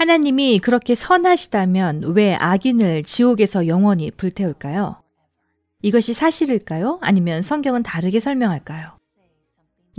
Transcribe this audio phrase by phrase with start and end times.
[0.00, 5.02] 하나님이 그렇게 선하시다면 왜 악인을 지옥에서 영원히 불태울까요?
[5.82, 7.00] 이것이 사실일까요?
[7.02, 8.96] 아니면 성경은 다르게 설명할까요?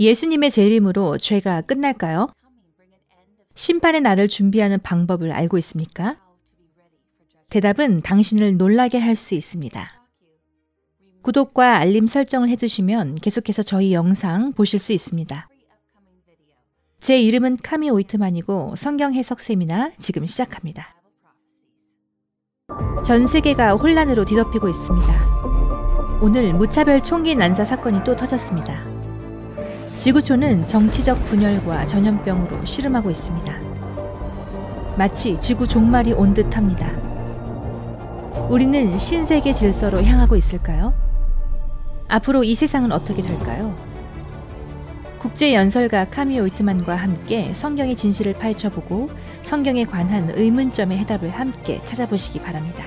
[0.00, 2.32] 예수님의 재림으로 죄가 끝날까요?
[3.54, 6.16] 심판의 날을 준비하는 방법을 알고 있습니까?
[7.48, 9.88] 대답은 당신을 놀라게 할 수 있습니다.
[11.22, 15.48] 구독과 알림 설정을 해두시면 계속해서 저희 영상 보실 수 있습니다.
[17.02, 20.94] 제 이름은 카미 오이트만이고 성경 해석 세미나 지금 시작합니다.
[23.04, 26.20] 전 세계가 혼란으로 뒤덮이고 있습니다.
[26.20, 28.84] 오늘 무차별 총기 난사 사건이 또 터졌습니다.
[29.98, 33.52] 지구촌은 정치적 분열과 전염병으로 시름하고 있습니다.
[34.96, 36.88] 마치 지구 종말이 온 듯합니다.
[38.48, 40.94] 우리는 신세계 질서로 향하고 있을까요?
[42.06, 43.91] 앞으로 이 세상은 어떻게 될까요?
[45.22, 49.08] 국제 연설가 카미 오이트만과 함께 성경의 진실을 파헤쳐보고
[49.40, 52.84] 성경에 관한 의문점의 해답을 함께 찾아보시기 바랍니다.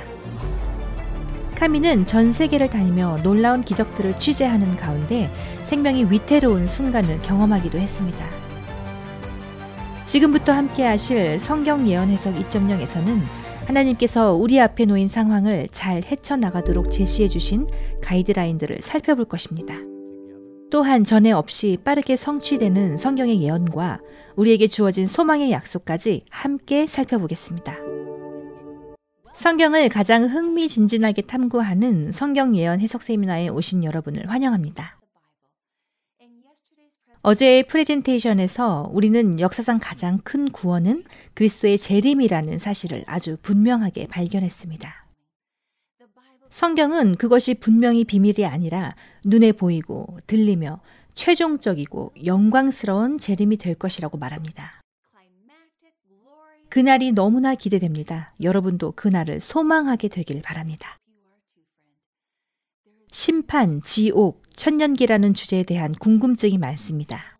[1.55, 8.25] 카미는 전 세계를 다니며 놀라운 기적들을 취재하는 가운데 생명이 위태로운 순간을 경험하기도 했습니다.
[10.03, 13.21] 지금부터 함께 하실 성경 예언 해석 2.0에서는
[13.65, 17.65] 하나님께서 우리 앞에 놓인 상황을 잘 헤쳐나가도록 제시해 주신
[18.01, 19.94] 가이드라인들을 살펴볼 것입니다.
[20.75, 24.01] 또한 전에 없이 빠르게 성취되는 성경의 예언과
[24.35, 27.77] 우리에게 주어진 소망의 약속까지 함께 살펴보겠습니다.
[29.33, 34.99] 성경을 가장 흥미진진하게 탐구하는 성경 예언 해석 세미나에 오신 여러분을 환영합니다.
[37.21, 45.04] 어제의 프레젠테이션에서 우리는 역사상 가장 큰 구원은 그리스도의 재림이라는 사실을 아주 분명하게 발견했습니다.
[46.55, 50.79] 성경은 그것이 분명히 비밀이 아니라 눈에 보이고 들리며
[51.13, 54.81] 최종적이고 영광스러운 재림이 될 것이라고 말합니다.
[56.69, 58.31] 그날이 너무나 기대됩니다.
[58.41, 60.97] 여러분도 그날을 소망하게 되길 바랍니다.
[63.11, 67.37] 심판, 지옥, 천년기라는 주제에 대한 궁금증이 많습니다.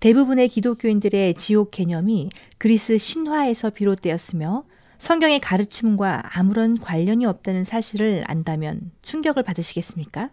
[0.00, 2.28] 대부분의 기독교인들의 지옥 개념이
[2.58, 4.64] 그리스 신화에서 비롯되었으며
[4.98, 10.30] 성경의 가르침과 아무런 관련이 없다는 사실을 안다면 충격을 받으시겠습니까?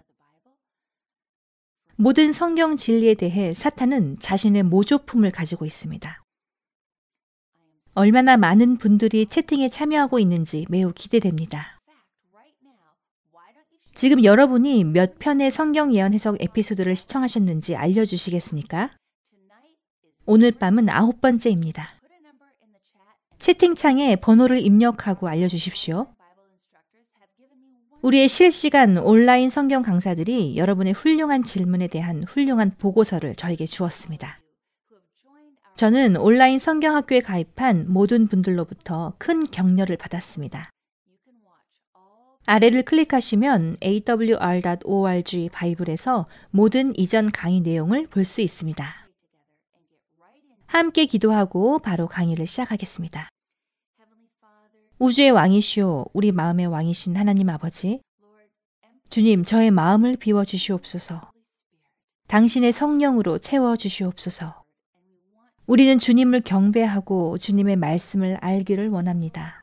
[1.96, 6.24] 모든 성경 진리에 대해 사탄은 자신의 모조품을 가지고 있습니다.
[7.96, 11.80] 얼마나 많은 분들이 채팅에 참여하고 있는지 매우 기대됩니다.
[13.94, 18.90] 지금 여러분이 몇 편의 성경 예언 해석 에피소드를 시청하셨는지 알려주시겠습니까?
[20.26, 21.93] 오늘 밤은 아홉 번째입니다.
[23.44, 26.08] 채팅창에 번호를 입력하고 알려주십시오.
[28.02, 34.40] 우리의 실시간 온라인 성경 강사들이 여러분의 훌륭한 질문에 대한 훌륭한 보고서를 저에게 주었습니다.
[35.76, 40.70] 저는 온라인 성경학교에 가입한 모든 분들로부터 큰 격려를 받았습니다.
[42.46, 49.04] 아래를 클릭하시면 awr.org 바이블에서 모든 이전 강의 내용을 볼 수 있습니다.
[50.66, 53.30] 함께 기도하고 바로 강의를 시작하겠습니다.
[55.00, 58.00] 우주의 왕이시오, 우리 마음의 왕이신 하나님 아버지.
[59.10, 61.32] 주님, 저의 마음을 비워 주시옵소서.
[62.28, 64.64] 당신의 성령으로 채워 주시옵소서.
[65.66, 69.62] 우리는 주님을 경배하고 주님의 말씀을 알기를 원합니다.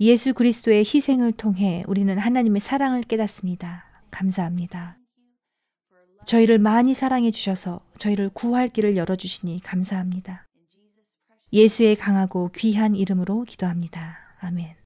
[0.00, 3.84] 예수 그리스도의 희생을 통해 우리는 하나님의 사랑을 깨닫습니다.
[4.10, 4.98] 감사합니다.
[6.24, 10.46] 저희를 많이 사랑해 주셔서 저희를 구할 길을 열어 주시니 감사합니다.
[11.52, 14.25] 예수의 강하고 귀한 이름으로 기도합니다.
[14.46, 14.76] 아멘.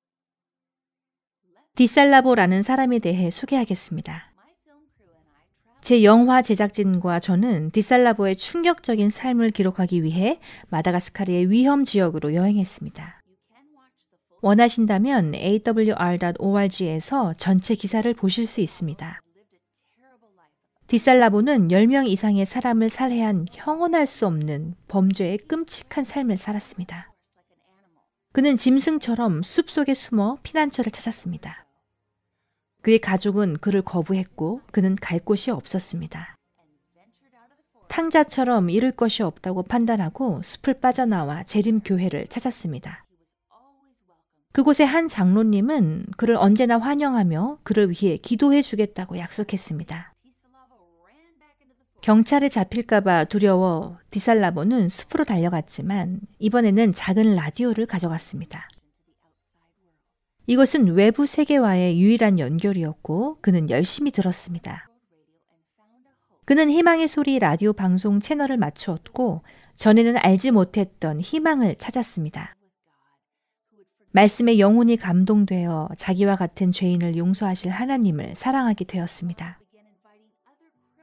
[1.75, 4.33] 디살라보라는 사람에 대해 소개하겠습니다.
[5.83, 10.41] 제 영화 제작진과 저는 디살라보의 충격적인 삶을 기록하기 위해
[10.71, 13.21] 마다가스카르의 위험 지역으로 여행했습니다.
[14.41, 19.21] 원하신다면 awr.org에서 전체 기사를 보실 수 있습니다.
[20.87, 27.10] 디살라보는 10명 이상의 사람을 살해한 형언할 수 없는 범죄의 끔찍한 삶을 살았습니다.
[28.33, 31.67] 그는 짐승처럼 숲속에 숨어 피난처를 찾았습니다.
[32.81, 36.37] 그의 가족은 그를 거부했고 그는 갈 곳이 없었습니다.
[37.89, 43.05] 탕자처럼 잃을 것이 없다고 판단하고 숲을 빠져나와 재림 교회를 찾았습니다.
[44.53, 50.15] 그곳의 한 장로님은 그를 언제나 환영하며 그를 위해 기도해 주겠다고 약속했습니다.
[52.01, 58.69] 경찰에 잡힐까봐 두려워 디살라보는 숲으로 달려갔지만 이번에는 작은 라디오를 가져갔습니다.
[60.47, 64.89] 이것은 외부 세계와의 유일한 연결이었고 그는 열심히 들었습니다.
[66.45, 69.43] 그는 희망의 소리 라디오 방송 채널을 맞추었고
[69.77, 72.57] 전에는 알지 못했던 희망을 찾았습니다.
[74.13, 79.61] 말씀에 영혼이 감동되어 자기와 같은 죄인을 용서하실 하나님을 사랑하게 되었습니다.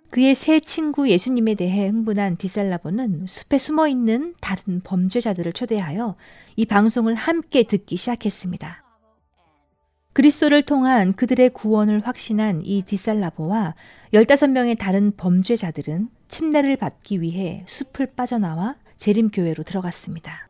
[0.09, 6.15] 그의 새 친구 예수님에 대해 흥분한 디살라보는 숲에 숨어 있는 다른 범죄자들을 초대하여
[6.55, 8.83] 이 방송을 함께 듣기 시작했습니다.
[10.13, 13.75] 그리스도를 통한 그들의 구원을 확신한 이 디살라보와
[14.13, 20.49] 15명의 다른 범죄자들은 침례를 받기 위해 숲을 빠져나와 재림교회로 들어갔습니다.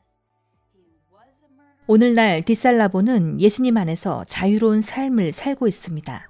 [1.88, 6.30] 오늘날 디살라보는 예수님 안에서 자유로운 삶을 살고 있습니다.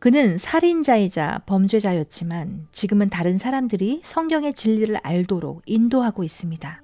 [0.00, 6.82] 그는 살인자이자 범죄자였지만 지금은 다른 사람들이 성경의 진리를 알도록 인도하고 있습니다.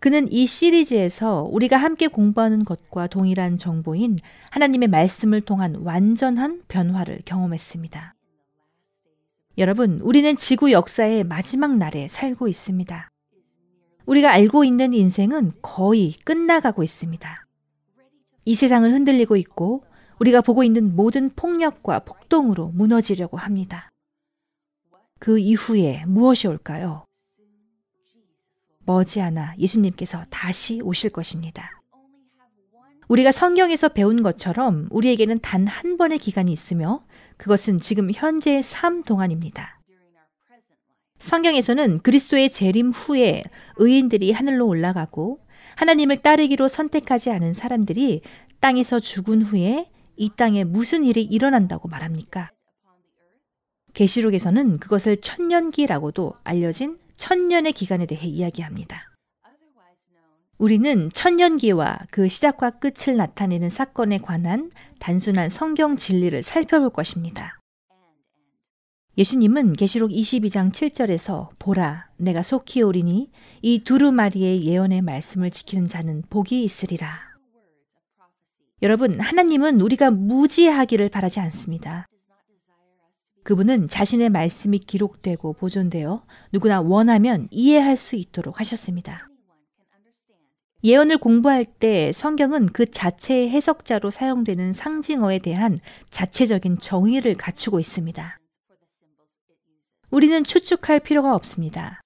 [0.00, 4.18] 그는 이 시리즈에서 우리가 함께 공부하는 것과 동일한 정보인
[4.50, 8.14] 하나님의 말씀을 통한 완전한 변화를 경험했습니다.
[9.56, 13.08] 여러분, 우리는 지구 역사의 마지막 날에 살고 있습니다.
[14.04, 17.46] 우리가 알고 있는 인생은 거의 끝나가고 있습니다.
[18.44, 19.84] 이 세상을 흔들리고 있고
[20.18, 23.90] 우리가 보고 있는 모든 폭력과 폭동으로 무너지려고 합니다.
[25.18, 27.04] 그 이후에 무엇이 올까요?
[28.86, 31.70] 머지않아 예수님께서 다시 오실 것입니다.
[33.08, 37.04] 우리가 성경에서 배운 것처럼 우리에게는 단 한 번의 기간이 있으며
[37.36, 39.80] 그것은 지금 현재의 삶 동안입니다.
[41.18, 43.44] 성경에서는 그리스도의 재림 후에
[43.76, 45.40] 의인들이 하늘로 올라가고
[45.76, 48.20] 하나님을 따르기로 선택하지 않은 사람들이
[48.60, 52.50] 땅에서 죽은 후에 이 땅에 무슨 일이 일어난다고 말합니까?
[53.94, 59.10] 계시록에서는 그것을 천년기라고도 알려진 천년의 기간에 대해 이야기합니다.
[60.58, 67.58] 우리는 천년기와 그 시작과 끝을 나타내는 사건에 관한 단순한 성경 진리를 살펴볼 것입니다.
[69.16, 73.30] 예수님은 계시록 22장 7절에서 보라 내가 속히 오리니
[73.62, 77.33] 이 두루마리의 예언의 말씀을 지키는 자는 복이 있으리라
[78.84, 82.06] 여러분, 하나님은 우리가 무지하기를 바라지 않습니다.
[83.42, 86.22] 그분은 자신의 말씀이 기록되고 보존되어
[86.52, 89.30] 누구나 원하면 이해할 수 있도록 하셨습니다.
[90.82, 98.38] 예언을 공부할 때 성경은 그 자체의 해석자로 사용되는 상징어에 대한 자체적인 정의를 갖추고 있습니다.
[100.10, 102.02] 우리는 추측할 필요가 없습니다.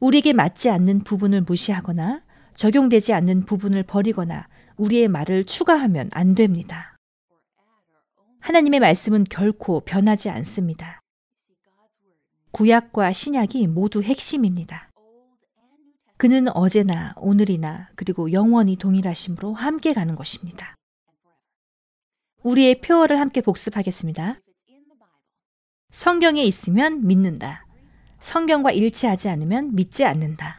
[0.00, 2.22] 우리에게 맞지 않는 부분을 무시하거나
[2.56, 6.96] 적용되지 않는 부분을 버리거나 우리의 말을 추가하면 안 됩니다.
[8.40, 11.00] 하나님의 말씀은 결코 변하지 않습니다.
[12.52, 14.90] 구약과 신약이 모두 핵심입니다.
[16.16, 20.74] 그는 어제나 오늘이나 그리고 영원히 동일하심으로 함께 가는 것입니다.
[22.42, 24.38] 우리의 표어를 함께 복습하겠습니다.
[25.90, 27.66] 성경에 있으면 믿는다.
[28.18, 30.58] 성경과 일치하지 않으면 믿지 않는다.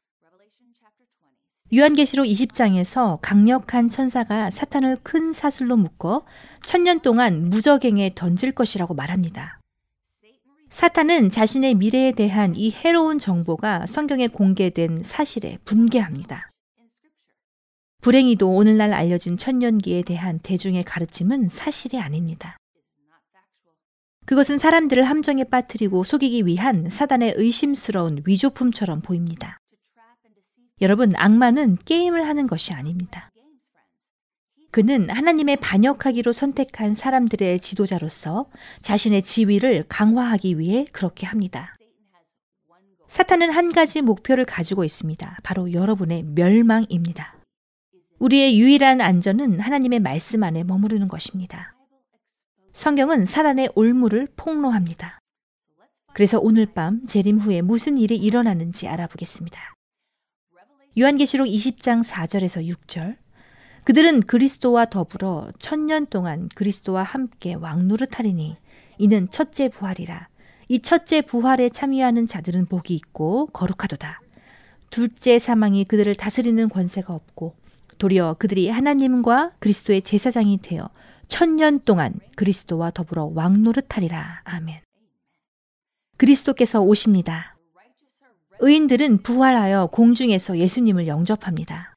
[1.72, 6.24] 유한계시록 20장에서 강력한 천사가 사탄을 큰 사슬로 묶어
[6.64, 9.60] 천년 동안 무적행에 던질 것이라고 말합니다.
[10.70, 16.52] 사탄은 자신의 미래에 대한 이 해로운 정보가 성경에 공개된 사실에 분개합니다.
[18.02, 22.58] 불행히도 오늘날 알려진 천년기에 대한 대중의 가르침은 사실이 아닙니다.
[24.26, 29.60] 그것은 사람들을 함정에 빠뜨리고 속이기 위한 사단의 의심스러운 위조품처럼 보입니다.
[30.82, 33.32] 여러분, 악마는 게임을 하는 것이 아닙니다.
[34.72, 38.50] 그는 하나님의 반역하기로 선택한 사람들의 지도자로서
[38.82, 41.76] 자신의 지위를 강화하기 위해 그렇게 합니다.
[43.08, 45.38] 사탄은 한 가지 목표를 가지고 있습니다.
[45.44, 47.38] 바로 여러분의 멸망입니다.
[48.20, 51.74] 우리의 유일한 안전은 하나님의 말씀 안에 머무르는 것입니다.
[52.74, 55.20] 성경은 사단의 올무를 폭로합니다.
[56.14, 59.75] 그래서 오늘 밤 재림 후에 무슨 일이 일어나는지 알아보겠습니다.
[60.98, 63.18] 요한계시록 20장 4절에서 6절.
[63.84, 68.56] 그들은 그리스도와 더불어 천년 동안 그리스도와 함께 왕노릇하리니
[68.98, 70.30] 이는 첫째 부활이라.
[70.70, 74.22] 이 첫째 부활에 참여하는 자들은 복이 있고 거룩하도다.
[74.90, 77.56] 둘째 사망이 그들을 다스리는 권세가 없고
[77.98, 80.90] 도리어 그들이 하나님과 그리스도의 제사장이 되어
[81.28, 84.42] 천년 동안 그리스도와 더불어 왕노릇하리라.
[84.46, 84.82] 아멘.
[86.18, 87.55] 그리스도께서 오십니다.
[88.60, 91.94] 의인들은 부활하여 공중에서 예수님을 영접합니다.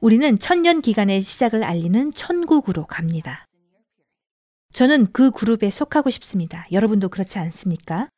[0.00, 3.44] 우리는 천년 기간의 시작을 알리는 천국으로 갑니다.
[4.72, 6.66] 저는 그 그룹에 속하고 싶습니다.
[6.70, 8.08] 여러분도 그렇지 않습니까?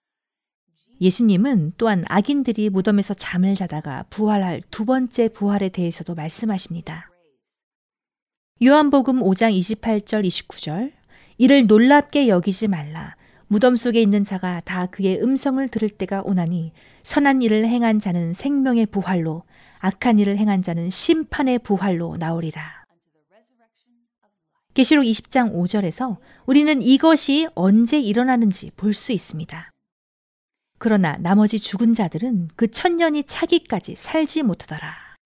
[1.00, 7.10] 예수님은 또한 악인들이 무덤에서 잠을 자다가 부활할 두 번째 부활에 대해서도 말씀하십니다.
[8.62, 10.92] 요한복음 5장 28절 29절
[11.38, 13.16] 이를 놀랍게 여기지 말라
[13.46, 18.86] 무덤 속에 있는 자가 다 그의 음성을 들을 때가 오나니 선한 일을 행한 자는 생명의
[18.86, 19.42] 부활로
[19.78, 22.84] 악한 일을 행한 자는 심판의 부활로 나오리라.
[24.74, 29.70] 계시록 20장 5절에서 우리는 이것이 언제 일어나는지 볼 수 있습니다.
[30.78, 35.16] 그러나 나머지 죽은 자들은 그 천년이 차기까지 살지 못하더라.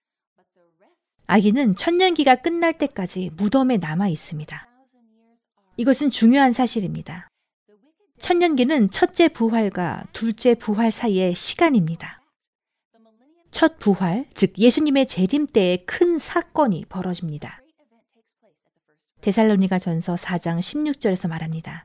[1.27, 4.69] 아기는 천년기가 끝날 때까지 무덤에 남아 있습니다.
[5.77, 7.29] 이것은 중요한 사실입니다.
[8.21, 12.21] 천년기는 첫째 부활과 둘째 부활 사이의 시간입니다.
[13.51, 17.61] 첫 부활, 즉 예수님의 재림 때에 큰 사건이 벌어집니다.
[19.21, 21.85] 데살로니가 전서 4장 16절에서 말합니다.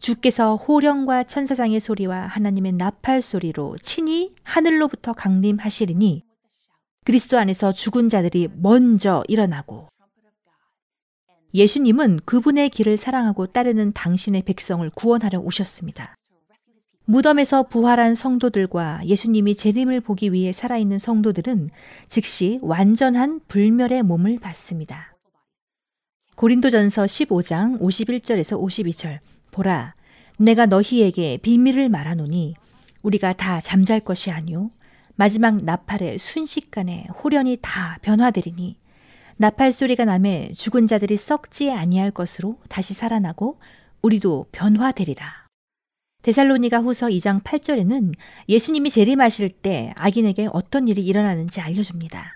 [0.00, 6.22] 주께서 호령과 천사장의 소리와 하나님의 나팔 소리로 친히 하늘로부터 강림하시리니
[7.04, 9.88] 그리스도 안에서 죽은 자들이 먼저 일어나고
[11.54, 16.16] 예수님은 그분의 길을 사랑하고 따르는 당신의 백성을 구원하려 오셨습니다.
[17.04, 21.70] 무덤에서 부활한 성도들과 예수님이 재림을 보기 위해 살아있는 성도들은
[22.06, 25.16] 즉시 완전한 불멸의 몸을 받습니다.
[26.36, 29.18] 고린도전서 15장 51절에서 52절
[29.50, 29.94] 보라
[30.38, 32.54] 내가 너희에게 비밀을 말하노니
[33.02, 34.70] 우리가 다 잠잘 것이 아니요
[35.16, 38.76] 마지막 나팔의 순식간에 호련이 다 변화되리니
[39.40, 43.60] 나팔 소리가 남에 죽은 자들이 썩지 아니할 것으로 다시 살아나고
[44.02, 45.46] 우리도 변화되리라.
[46.22, 48.14] 데살로니가 후서 2장 8절에는
[48.48, 52.34] 예수님이 재림하실 때 악인에게 어떤 일이 일어나는지 알려줍니다.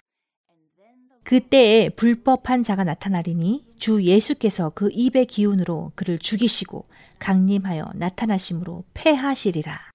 [1.25, 6.87] 그때에 불법한 자가 나타나리니 주 예수께서 그 입의 기운으로 그를 죽이시고
[7.19, 9.91] 강림하여 나타나심으로 패하시리라.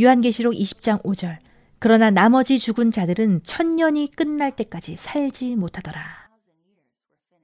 [0.00, 1.38] 요한계시록 20장 5절
[1.78, 6.30] 그러나 나머지 죽은 자들은 천년이 끝날 때까지 살지 못하더라.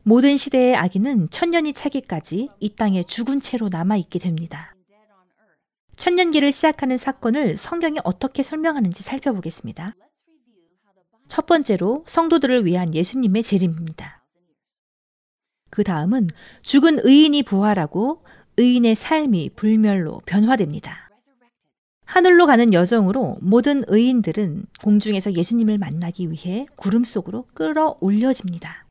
[0.05, 4.75] 모든 시대의 악인은 천년이 차기까지 이 땅에 죽은 채로 남아있게 됩니다.
[5.97, 9.95] 천년기를 시작하는 사건을 성경이 어떻게 설명하는지 살펴보겠습니다.
[11.29, 14.23] 첫 번째로 성도들을 위한 예수님의 재림입니다.
[15.71, 16.29] 그 다음은
[16.63, 18.25] 죽은 의인이 부활하고
[18.57, 21.02] 의인의 삶이 불멸로 변화됩니다.
[22.13, 28.87] 하늘로 가는 여정으로 모든 의인들은 공중에서 예수님을 만나기 위해 구름 속으로 끌어올려집니다.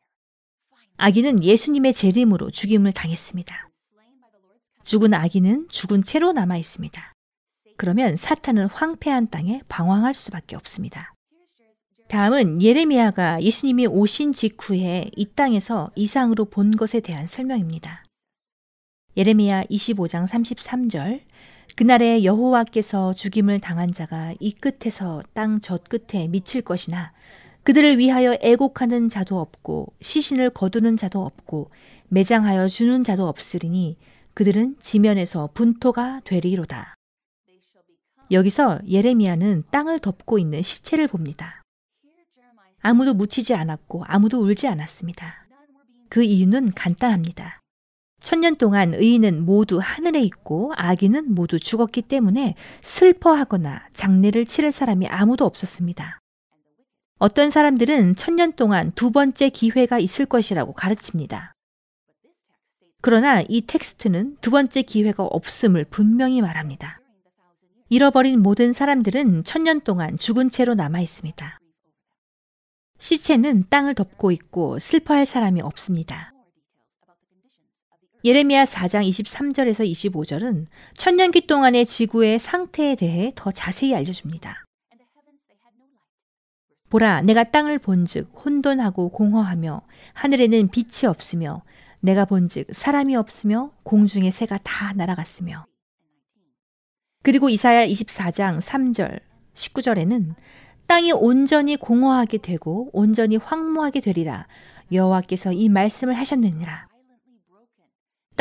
[0.97, 3.69] 아기는 예수님의 재림으로 죽임을 당했습니다.
[4.83, 7.13] 죽은 아기는 죽은 채로 남아 있습니다.
[7.77, 11.13] 그러면 사탄은 황폐한 땅에 방황할 수밖에 없습니다.
[12.07, 18.03] 다음은 예레미야가 예수님이 오신 직후에 이 땅에서 이상으로 본 것에 대한 설명입니다.
[19.15, 21.21] 예레미야 25장 33절
[21.75, 27.13] 그날에 여호와께서 죽임을 당한 자가 이 끝에서 땅 저 끝에 미칠 것이나
[27.63, 31.69] 그들을 위하여 애곡하는 자도 없고 시신을 거두는 자도 없고
[32.09, 33.97] 매장하여 주는 자도 없으리니
[34.33, 36.95] 그들은 지면에서 분토가 되리로다.
[38.31, 41.61] 여기서 예레미야는 땅을 덮고 있는 시체를 봅니다.
[42.81, 45.45] 아무도 묻히지 않았고 아무도 울지 않았습니다.
[46.09, 47.60] 그 이유는 간단합니다.
[48.21, 55.45] 천년 동안 의인은 모두 하늘에 있고 악인은 모두 죽었기 때문에 슬퍼하거나 장례를 치를 사람이 아무도
[55.45, 56.19] 없었습니다.
[57.17, 61.53] 어떤 사람들은 천년 동안 두 번째 기회가 있을 것이라고 가르칩니다.
[63.01, 67.01] 그러나 이 텍스트는 두 번째 기회가 없음을 분명히 말합니다.
[67.89, 71.59] 잃어버린 모든 사람들은 천년 동안 죽은 채로 남아 있습니다.
[72.99, 76.31] 시체는 땅을 덮고 있고 슬퍼할 사람이 없습니다.
[78.23, 84.63] 예레미야 4장 23절에서 25절은 천년기 동안의 지구의 상태에 대해 더 자세히 알려줍니다.
[86.89, 89.81] 보라, 내가 땅을 본즉 혼돈하고 공허하며
[90.13, 91.63] 하늘에는 빛이 없으며
[91.99, 95.65] 내가 본즉 사람이 없으며 공중의 새가 다 날아갔으며.
[97.23, 99.19] 그리고 이사야 24장 3절
[99.55, 100.35] 19절에는
[100.85, 104.47] 땅이 온전히 공허하게 되고 온전히 황무하게 되리라.
[104.91, 106.90] 여호와께서 이 말씀을 하셨느니라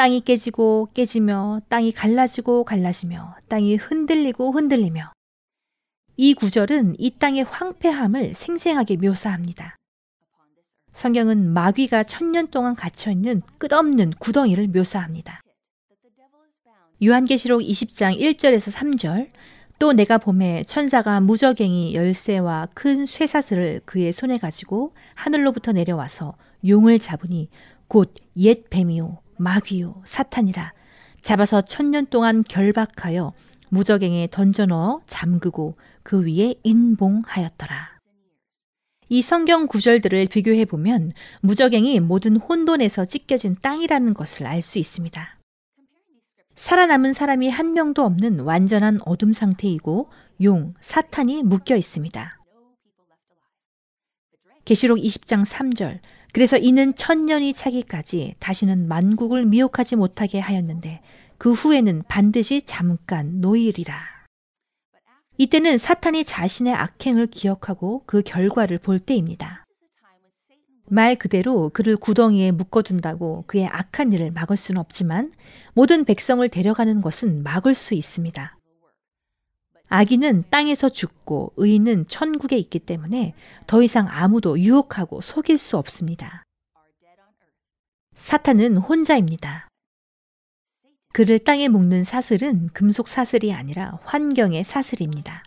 [0.01, 5.13] 땅이 깨지고 깨지며 땅이 갈라지고 갈라지며 땅이 흔들리고 흔들리며
[6.17, 9.77] 이 구절은 이 땅의 황폐함을 생생하게 묘사합니다.
[10.95, 15.43] 성경은 마귀가 천년 동안 갇혀 있는 끝없는 구덩이를 묘사합니다.
[17.05, 19.29] 요한계시록 20장 1절에서 3절
[19.79, 27.51] 또 내가 봄에 천사가 무저갱이 열쇠와 큰 쇠사슬을 그의 손에 가지고 하늘로부터 내려와서 용을 잡으니
[27.87, 30.73] 곧 옛 뱀이요 마귀요 사탄이라
[31.23, 33.33] 잡아서 천년 동안 결박하여
[33.71, 37.99] 무적행에 던져넣어 잠그고 그 위에 인봉하였더라.
[39.09, 45.39] 이 성경 구절들을 비교해 보면 무적행이 모든 혼돈에서 찢겨진 땅이라는 것을 알 수 있습니다.
[46.57, 50.11] 살아남은 사람이 한 명도 없는 완전한 어둠 상태이고
[50.43, 52.39] 용, 사탄이 묶여 있습니다.
[54.65, 56.01] 계시록 20장 3절.
[56.33, 61.01] 그래서 이는 천년이 차기까지 다시는 만국을 미혹하지 못하게 하였는데
[61.39, 63.99] 그 후에는 반드시 잠깐 노일이라.
[65.39, 69.65] 이때는 사탄이 자신의 악행을 기억하고 그 결과를 볼 때입니다.
[70.93, 75.33] 말 그대로 그를 구덩이에 묶어둔다고 그의 악한 일을 막을 수는 없지만
[75.73, 78.60] 모든 백성을 데려가는 것은 막을 수 있습니다.
[79.93, 83.35] 악인은 땅에서 죽고 의인은 천국에 있기 때문에
[83.67, 86.45] 더 이상 아무도 유혹하고 속일 수 없습니다.
[88.15, 89.69] 사탄은 혼자입니다.
[91.13, 95.43] 그를 땅에 묶는 사슬은 금속 사슬이 아니라 환경의 사슬입니다.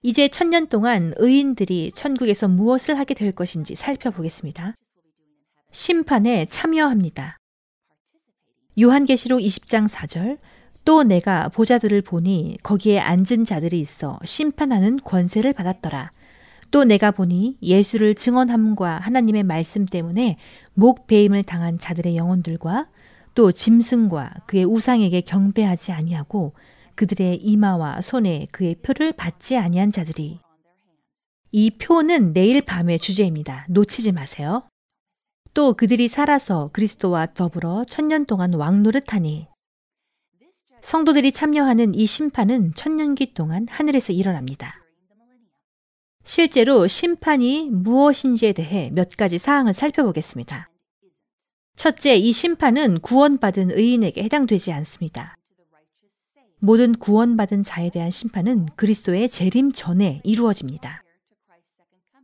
[0.00, 4.74] 이제 천년 동안 의인들이 천국에서 무엇을 하게 될 것인지 살펴보겠습니다.
[5.72, 7.36] 심판에 참여합니다.
[8.80, 10.38] 요한계시록 20장 4절
[10.84, 16.12] 또 내가 보자들을 보니 거기에 앉은 자들이 있어 심판하는 권세를 받았더라.
[16.70, 20.36] 또 내가 보니 예수를 증언함과 하나님의 말씀 때문에
[20.74, 22.88] 목 베임을 당한 자들의 영혼들과
[23.34, 26.52] 또 짐승과 그의 우상에게 경배하지 아니하고
[26.94, 30.40] 그들의 이마와 손에 그의 표를 받지 아니한 자들이
[31.50, 33.66] 이 표는 내일 밤의 주제입니다.
[33.68, 34.64] 놓치지 마세요.
[35.54, 39.46] 또 그들이 살아서 그리스도와 더불어 천년 동안 왕노릇하니
[40.84, 44.74] 성도들이 참여하는 이 심판은 천년기 동안 하늘에서 일어납니다.
[46.24, 50.68] 실제로 심판이 무엇인지에 대해 몇 가지 사항을 살펴보겠습니다.
[51.76, 55.38] 첫째, 이 심판은 구원받은 의인에게 해당되지 않습니다.
[56.58, 61.02] 모든 구원받은 자에 대한 심판은 그리스도의 재림 전에 이루어집니다.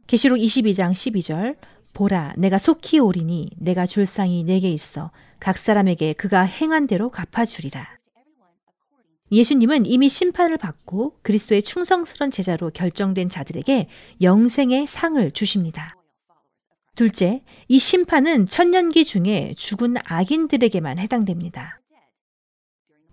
[0.07, 1.57] 계시록 22장 12절
[1.95, 7.47] 보라 내가 속히 오리니 내가 줄 상이 내게 있어 각 사람에게 그가 행한 대로 갚아
[7.47, 8.00] 주리라.
[9.33, 13.89] 예수님은 이미 심판을 받고 그리스도의 충성스런 제자로 결정된 자들에게
[14.21, 15.97] 영생의 상을 주십니다.
[16.97, 21.81] 둘째, 이 심판은 천년기 중에 죽은 악인들에게만 해당됩니다.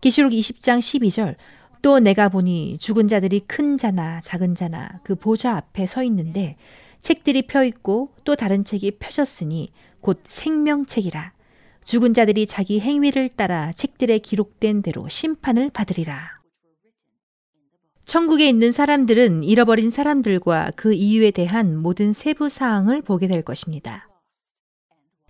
[0.02, 1.36] 기시록 20장 12절
[1.82, 6.58] 또 내가 보니 죽은 자들이 큰 자나 작은 자나 그 보좌 앞에 서 있는데
[7.02, 11.37] 책들이 펴 있고 또 다른 책이 펴졌으니 곧 생명책이라
[11.88, 16.42] 죽은 자들이 자기 행위를 따라 책들에 기록된 대로 심판을 받으리라.
[18.04, 24.10] 천국에 있는 사람들은 잃어버린 사람들과 그 이유에 대한 모든 세부 사항을 보게 될 것입니다.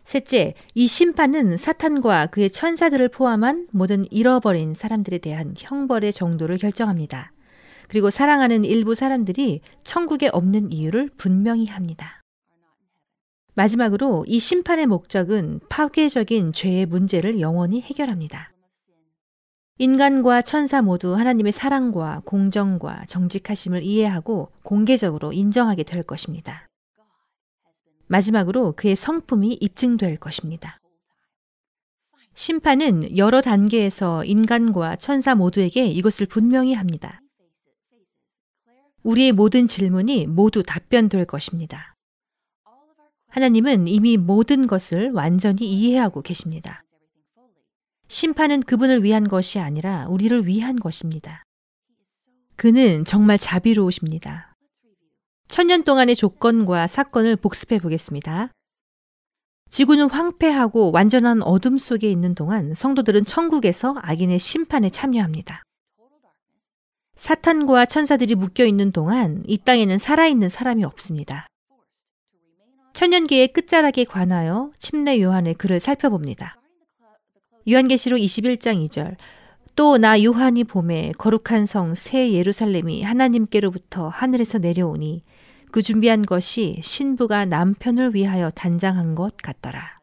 [0.03, 7.33] 셋째, 이 심판은 사탄과 그의 천사들을 포함한 모든 잃어버린 사람들에 대한 형벌의 정도를 결정합니다.
[7.87, 12.16] 그리고 사랑하는 일부 사람들이 천국에 없는 이유를 분명히 합니다.
[13.57, 18.53] 마지막으로 이 심판의 목적은 파괴적인 죄의 문제를 영원히 해결합니다.
[19.79, 26.67] 인간과 천사 모두 하나님의 사랑과 공정과 정직하심을 이해하고 공개적으로 인정하게 될 것입니다.
[28.05, 30.77] 마지막으로 그의 성품이 입증될 것입니다.
[32.35, 37.21] 심판은 여러 단계에서 인간과 천사 모두에게 이것을 분명히 합니다.
[39.01, 41.96] 우리의 모든 질문이 모두 답변될 것입니다.
[43.29, 46.83] 하나님은 이미 모든 것을 완전히 이해하고 계십니다.
[48.07, 51.43] 심판은 그분을 위한 것이 아니라 우리를 위한 것입니다.
[52.55, 54.55] 그는 정말 자비로우십니다.
[55.47, 58.51] 천년 동안의 조건과 사건을 복습해 보겠습니다.
[59.69, 65.63] 지구는 황폐하고 완전한 어둠 속에 있는 동안 성도들은 천국에서 악인의 심판에 참여합니다.
[67.15, 71.47] 사탄과 천사들이 묶여 있는 동안 이 땅에는 살아있는 사람이 없습니다.
[72.97, 76.57] 천년기의 끝자락에 관하여 침례 요한의 글을 살펴봅니다.
[77.69, 79.17] 요한계시록 21장 2절
[79.75, 85.23] 또 나 요한이 봄에 거룩한 성 새 예루살렘이 하나님께로부터 하늘에서 내려오니
[85.71, 89.99] 그 준비한 것이 신부가 남편을 위하여 단장한 것 같더라.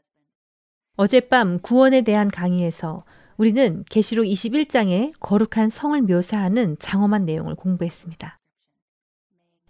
[0.97, 3.03] 어젯밤 구원에 대한 강의에서
[3.37, 8.39] 우리는 계시록 21장의 거룩한 성을 묘사하는 장엄한 내용을 공부했습니다.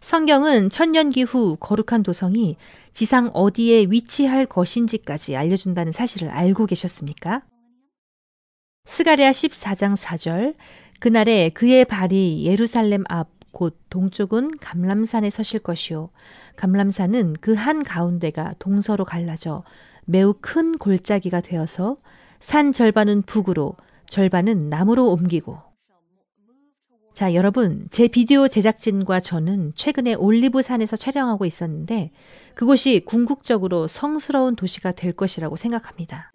[0.01, 2.59] 성경은 천년기 후 거룩한 도성이
[2.95, 7.43] 지상 어디에 위치할 것인지까지 알려준다는 사실을 알고 계셨습니까?
[8.87, 10.55] 스가랴 14장 4절
[11.01, 16.11] 그날에 그의 발이 예루살렘 앞 곧 동쪽은 감람산에 서실 것이요
[16.57, 19.63] 감람산은 그 한 가운데가 동서로 갈라져
[20.05, 21.97] 매우 큰 골짜기가 되어서
[22.41, 23.75] 산 절반은 북으로
[24.07, 25.57] 절반은 남으로 옮기고
[27.15, 32.11] 자, 여러분, 제 비디오 제작진과 저는 최근에 올리브산에서 촬영하고 있었는데
[32.57, 36.33] 그곳이 궁극적으로 성스러운 도시가 될 것이라고 생각합니다.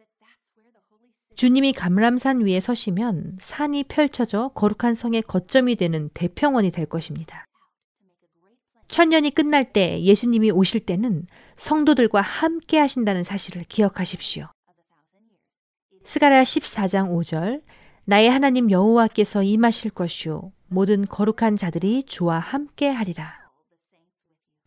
[1.35, 7.43] 주님이 감람산 위에 서시면 산이 펼쳐져 거룩한 성의 거점이 되는 대평원이 될 것입니다.
[8.87, 14.47] 천년이 끝날 때 예수님이 오실 때는 성도들과 함께 하신다는 사실을 기억하십시오.
[16.05, 17.63] 스가랴 14장 5절
[18.05, 23.39] 나의 하나님 여호와께서 임하실 것이요 모든 거룩한 자들이 주와 함께 하리라.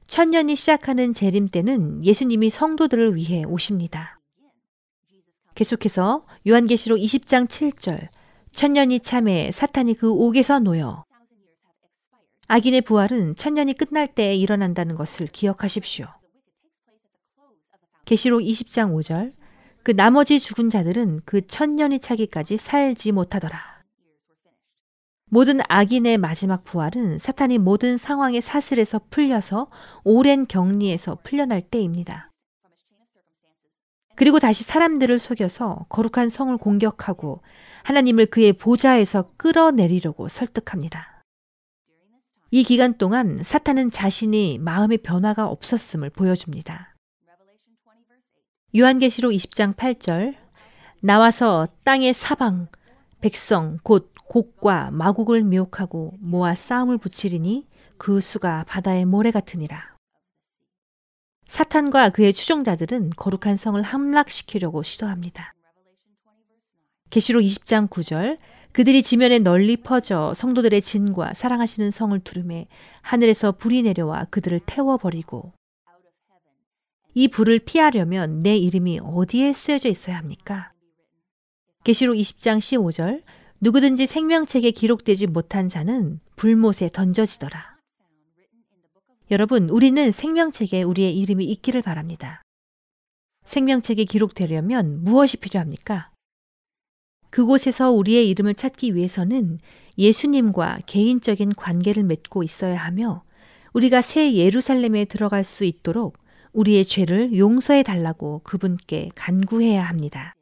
[0.07, 4.21] 천년이 시작하는 재림 때는 예수님이 성도들을 위해 오십니다.
[5.55, 8.09] 계속해서 요한계시록 20장 7절
[8.53, 11.05] 천년이 참에 사탄이 그 옥에서 놓여
[12.49, 16.07] 악인의 부활은 천년이 끝날 때에 일어난다는 것을 기억하십시오.
[18.05, 19.33] 계시록 20장 5절
[19.83, 23.72] 그 나머지 죽은 자들은 그 천년이 차기까지 살지 못하더라.
[25.33, 29.71] 모든 악인의 마지막 부활은 사탄이 모든 상황의 사슬에서 풀려서
[30.05, 32.31] 오랜 격리에서 풀려날 때입니다.
[34.15, 37.41] 그리고 다시 사람들을 속여서 거룩한 성을 공격하고
[37.83, 41.23] 하나님을 그의 보좌에서 끌어내리려고 설득합니다.
[42.51, 46.95] 이 기간 동안 사탄은 자신이 마음의 변화가 없었음을 보여줍니다.
[48.77, 50.37] 요한계시록 20장 8절
[51.01, 52.69] 나와서 땅의 사방
[53.23, 57.69] 백성 곧 곡과 마곡을 미혹하고 모아 싸움을 붙이리니
[57.99, 59.95] 그 수가 바다의 모래 같으니라.
[61.45, 65.53] 사탄과 그의 추종자들은 거룩한 성을 함락시키려고 시도합니다.
[67.11, 68.39] 계시록 20장 9절
[68.73, 72.69] 그들이 지면에 널리 퍼져 성도들의 진과 사랑하시는 성을 두름에
[73.03, 75.53] 하늘에서 불이 내려와 그들을 태워버리고
[77.13, 80.73] 이 불을 피하려면 내 이름이 어디에 쓰여져 있어야 합니까?
[81.85, 83.23] 계시록 20장 15절
[83.63, 87.77] 누구든지 생명책에 기록되지 못한 자는 불못에 던져지더라.
[89.31, 92.43] 여러분, 우리는 생명책에 우리의 이름이 있기를 바랍니다.
[93.45, 96.11] 생명책에 기록되려면 무엇이 필요합니까?
[97.31, 99.61] 그곳에서 우리의 이름을 찾기 위해서는
[99.97, 103.23] 예수님과 개인적인 관계를 맺고 있어야 하며
[103.75, 106.19] 우리가 새 예루살렘에 들어갈 수 있도록
[106.53, 110.35] 우리의 죄를 용서해 달라고 그분께 간구해야 합니다.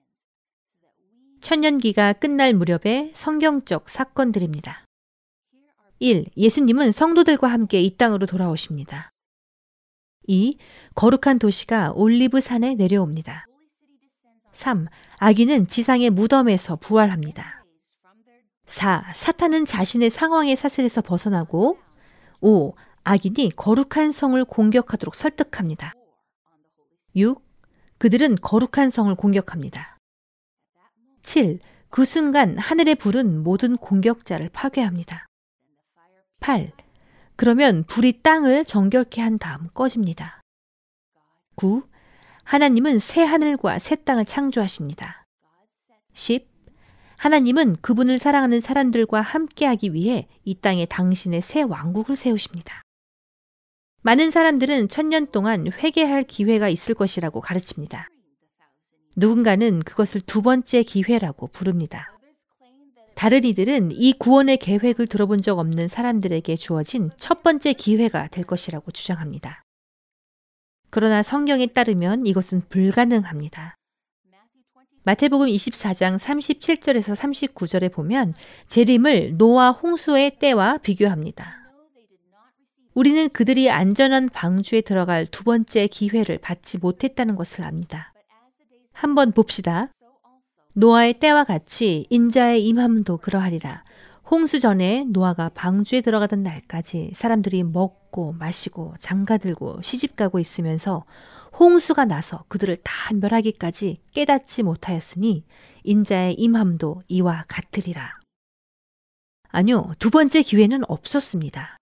[1.41, 4.85] 천년기가 끝날 무렵의 성경적 사건들입니다.
[5.99, 6.27] 1.
[6.37, 9.11] 예수님은 성도들과 함께 이 땅으로 돌아오십니다.
[10.27, 10.57] 2.
[10.95, 13.47] 거룩한 도시가 올리브 산에 내려옵니다.
[14.53, 14.87] 3.
[15.19, 17.65] 아기는 지상의 무덤에서 부활합니다.
[18.67, 19.13] 4.
[19.15, 21.79] 사탄은 자신의 상황의 사슬에서 벗어나고
[22.41, 22.75] 5.
[23.05, 25.95] 악인이 거룩한 성을 공격하도록 설득합니다.
[27.17, 27.43] 6.
[27.99, 30.00] 그들은 거룩한 성을 공격합니다.
[31.23, 31.59] 7.
[31.89, 35.27] 그 순간 하늘의 불은 모든 공격자를 파괴합니다.
[36.41, 36.73] 8.
[37.37, 40.41] 그러면 불이 땅을 정결케 한 다음 꺼집니다.
[41.57, 41.83] 9.
[42.45, 45.25] 하나님은 새 하늘과 새 땅을 창조하십니다.
[46.13, 46.49] 10.
[47.17, 52.83] 하나님은 그분을 사랑하는 사람들과 함께하기 위해 이 땅에 당신의 새 왕국을 세우십니다.
[54.03, 58.09] 많은 사람들은 천년 동안 회개할 기회가 있을 것이라고 가르칩니다.
[59.21, 62.11] 누군가는 그것을 두 번째 기회라고 부릅니다.
[63.15, 68.91] 다른 이들은 이 구원의 계획을 들어본 적 없는 사람들에게 주어진 첫 번째 기회가 될 것이라고
[68.93, 69.63] 주장합니다.
[70.89, 73.77] 그러나 성경에 따르면 이것은 불가능합니다.
[75.03, 78.33] 마태복음 24장 37절에서 39절에 보면
[78.69, 81.59] 재림을 노아 홍수의 때와 비교합니다.
[82.95, 88.10] 우리는 그들이 안전한 방주에 들어갈 두 번째 기회를 받지 못했다는 것을 압니다.
[89.01, 89.89] 한번 봅시다.
[90.75, 93.83] 노아의 때와 같이 인자의 임함도 그러하리라.
[94.31, 101.07] 홍수 전에 노아가 방주에 들어가던 날까지 사람들이 먹고 마시고 장가들고 시집가고 있으면서
[101.59, 105.47] 홍수가 나서 그들을 다 멸하기까지 깨닫지 못하였으니
[105.85, 108.19] 인자의 임함도 이와 같으리라.
[109.49, 111.79] 아니요, 두 번째 기회는 없었습니다.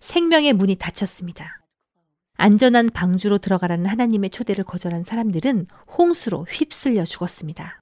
[0.00, 1.63] 생명의 문이 닫혔습니다.
[2.36, 5.66] 안전한 방주로 들어가라는 하나님의 초대를 거절한 사람들은
[5.96, 7.80] 홍수로 휩쓸려 죽었습니다.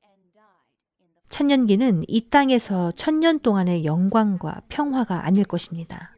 [1.30, 6.14] 천년기는 이 땅에서 천년 동안의 영광과 평화가 아닐 것입니다.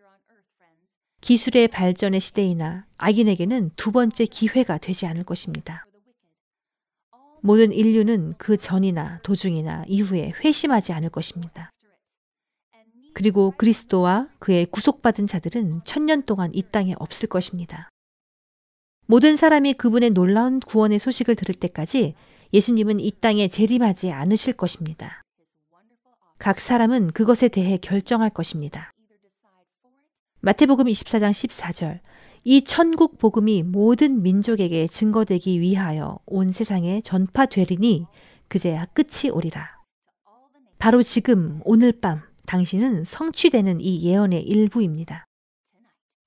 [1.20, 5.86] 기술의 발전의 시대이나 악인에게는 두 번째 기회가 되지 않을 것입니다.
[7.40, 11.70] 모든 인류는 그 전이나 도중이나 이후에 회심하지 않을 것입니다.
[13.14, 17.88] 그리고 그리스도와 그의 구속받은 자들은 천년 동안 이 땅에 없을 것입니다.
[19.06, 22.14] 모든 사람이 그분의 놀라운 구원의 소식을 들을 때까지
[22.52, 25.22] 예수님은 이 땅에 재림하지 않으실 것입니다.
[26.38, 28.90] 각 사람은 그것에 대해 결정할 것입니다.
[30.40, 32.00] 마태복음 24장 14절
[32.44, 38.06] 이 천국 복음이 모든 민족에게 증거되기 위하여 온 세상에 전파되리니
[38.48, 39.80] 그제야 끝이 오리라.
[40.78, 45.24] 바로 지금 오늘 밤 당신은 성취되는 이 예언의 일부입니다.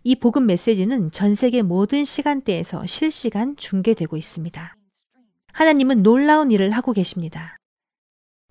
[0.07, 4.73] 이 복음 메시지는 전 세계 모든 시간대에서 실시간 중계되고 있습니다.
[5.51, 7.57] 하나님은 놀라운 일을 하고 계십니다.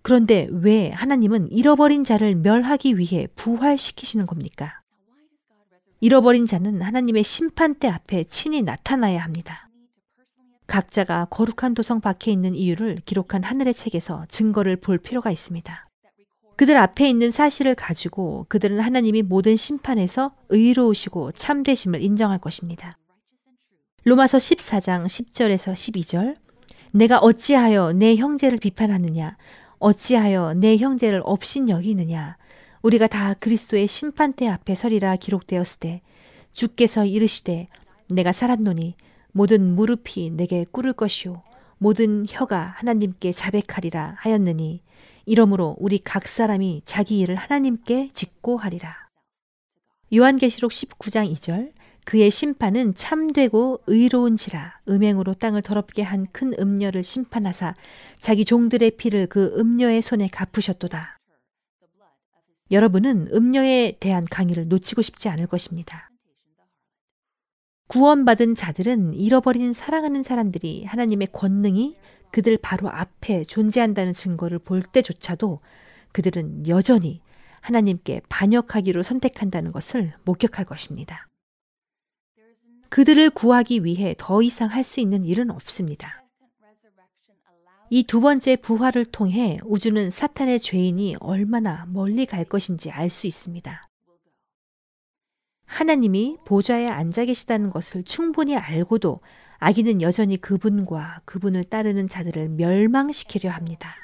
[0.03, 4.83] 그런데 왜 하나님은 잃어버린 자를 멸하기 위해 부활시키시는 겁니까?
[6.01, 9.71] 잃어버린 자는 하나님의 심판대 앞에 친히 나타나야 합니다.
[10.67, 15.86] 각자가 거룩한 도성 밖에 있는 이유를 기록한 하늘의 책에서 증거를 볼 필요가 있습니다.
[16.57, 22.99] 그들 앞에 있는 사실을 가지고 그들은 하나님이 모든 심판에서 의로우시고 참되심을 인정할 것입니다.
[24.05, 26.37] 로마서 14장 10절에서 12절.
[26.93, 29.37] 내가 어찌하여 내 형제를 비판하느냐?
[29.79, 32.39] 어찌하여 내 형제를 업신 여기느냐?
[32.83, 36.03] 우리가 다 그리스도의 심판대 앞에 서리라 기록되었을 때
[36.53, 37.69] 주께서 이르시되
[38.09, 38.95] 내가 살았노니
[39.33, 41.43] 모든 무릎이 내게 꿇을 것이요
[41.79, 44.81] 모든 혀가 하나님께 자백하리라 하였느니
[45.27, 48.95] 이러므로 우리 각 사람이 자기 일을 하나님께 짓고 하리라.
[50.15, 51.73] 요한계시록 19장 2절
[52.05, 57.75] 그의 심판은 참되고 의로운지라 음행으로 땅을 더럽게 한 큰 음녀를 심판하사
[58.21, 61.19] 자기 종들의 피를 그 음녀의 손에 갚으셨도다.
[62.71, 66.11] 여러분은 음녀에 대한 강의를 놓치고 싶지 않을 것입니다.
[67.89, 71.97] 구원받은 자들은 잃어버린 사랑하는 사람들이 하나님의 권능이
[72.31, 75.59] 그들 바로 앞에 존재한다는 증거를 볼 때조차도
[76.13, 77.21] 그들은 여전히
[77.61, 81.29] 하나님께 반역하기로 선택한다는 것을 목격할 것입니다.
[82.89, 86.23] 그들을 구하기 위해 더 이상 할 수 있는 일은 없습니다.
[87.91, 93.89] 이 두 번째 부활을 통해 우주는 사탄의 죄인이 얼마나 멀리 갈 것인지 알 수 있습니다.
[95.67, 99.19] 하나님이 보좌에 앉아 계시다는 것을 충분히 알고도
[99.59, 103.95] 아기는 여전히 그분과 그분을 따르는 자들을 멸망시키려 합니다.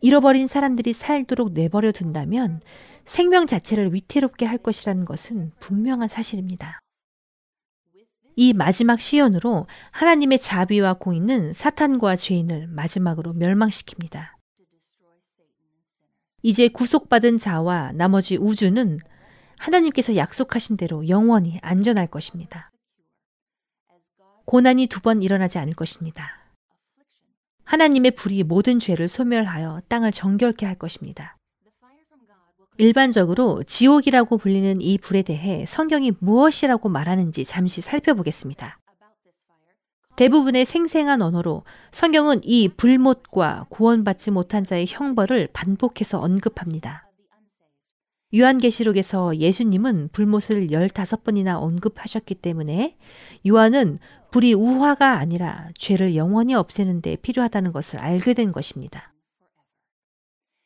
[0.00, 2.60] 잃어버린 사람들이 살도록 내버려 둔다면
[3.04, 6.80] 생명 자체를 위태롭게 할 것이라는 것은 분명한 사실입니다.
[8.36, 14.34] 이 마지막 시연으로 하나님의 자비와 공의는 사탄과 죄인을 마지막으로 멸망시킵니다.
[16.42, 18.98] 이제 구속받은 자와 나머지 우주는
[19.58, 22.70] 하나님께서 약속하신 대로 영원히 안전할 것입니다.
[24.44, 26.38] 고난이 두 번 일어나지 않을 것입니다.
[27.64, 31.36] 하나님의 불이 모든 죄를 소멸하여 땅을 정결케 할 것입니다.
[32.76, 38.78] 일반적으로 지옥이라고 불리는 이 불에 대해 성경이 무엇이라고 말하는지 잠시 살펴보겠습니다.
[40.16, 47.03] 대부분의 생생한 언어로 성경은 이 불못과 구원받지 못한 자의 형벌을 반복해서 언급합니다.
[48.34, 52.96] 요한계시록에서 예수님은 불못을 15번이나 언급하셨기 때문에
[53.46, 53.98] 요한은
[54.30, 59.12] 불이 우화가 아니라 죄를 영원히 없애는 데 필요하다는 것을 알게 된 것입니다.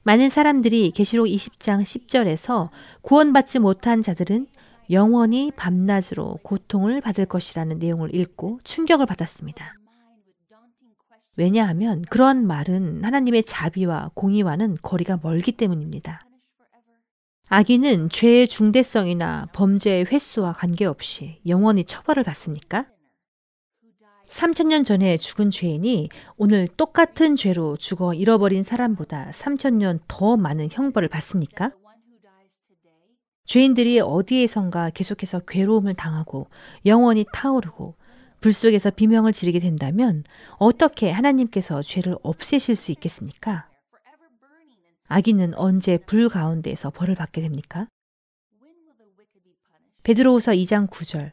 [0.05, 2.71] 많은 사람들이 계시록 20장 10절에서
[3.03, 4.47] 구원받지 못한 자들은
[4.91, 9.75] 영원히 밤낮으로 고통을 받을 것이라는 내용을 읽고 충격을 받았습니다.
[11.37, 16.23] 왜냐하면 그런 말은 하나님의 자비와 공의와는 거리가 멀기 때문입니다.
[17.51, 22.87] 악인은 죄의 중대성이나 범죄의 횟수와 관계없이 영원히 처벌을 받습니까?
[24.27, 31.73] 3천년 전에 죽은 죄인이 오늘 똑같은 죄로 죽어 잃어버린 사람보다 3천년 더 많은 형벌을 받습니까?
[33.47, 36.49] 죄인들이 어디에선가 계속해서 괴로움을 당하고
[36.85, 37.95] 영원히 타오르고
[38.43, 40.23] 불 속에서 비명을 지르게 된다면
[40.59, 43.71] 어떻게 하나님께서 죄를 없애실 수 있겠습니까?
[45.09, 47.89] 악인은 언제 불 가운데에서 벌을 받게 됩니까?
[50.03, 51.33] 베드로후서 2장 9절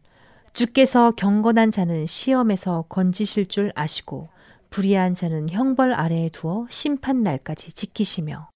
[0.53, 4.29] 주께서 경건한 자는 시험에서 건지실 줄 아시고
[4.69, 8.49] 불의한 자는 형벌 아래에 두어 심판 날까지 지키시며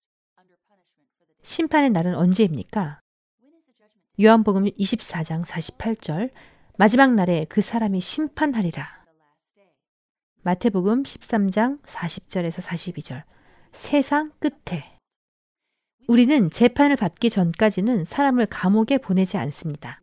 [1.43, 2.99] 심판의 날은 언제입니까?
[4.21, 6.31] 요한복음 24장 48절
[6.77, 8.99] 마지막 날에 그 사람이 심판하리라.
[10.41, 13.23] 마태복음 13장 40절에서 42절
[13.71, 14.98] 세상 끝에
[16.09, 20.01] 우리는 재판을 받기 전까지는 사람을 감옥에 보내지 않습니다.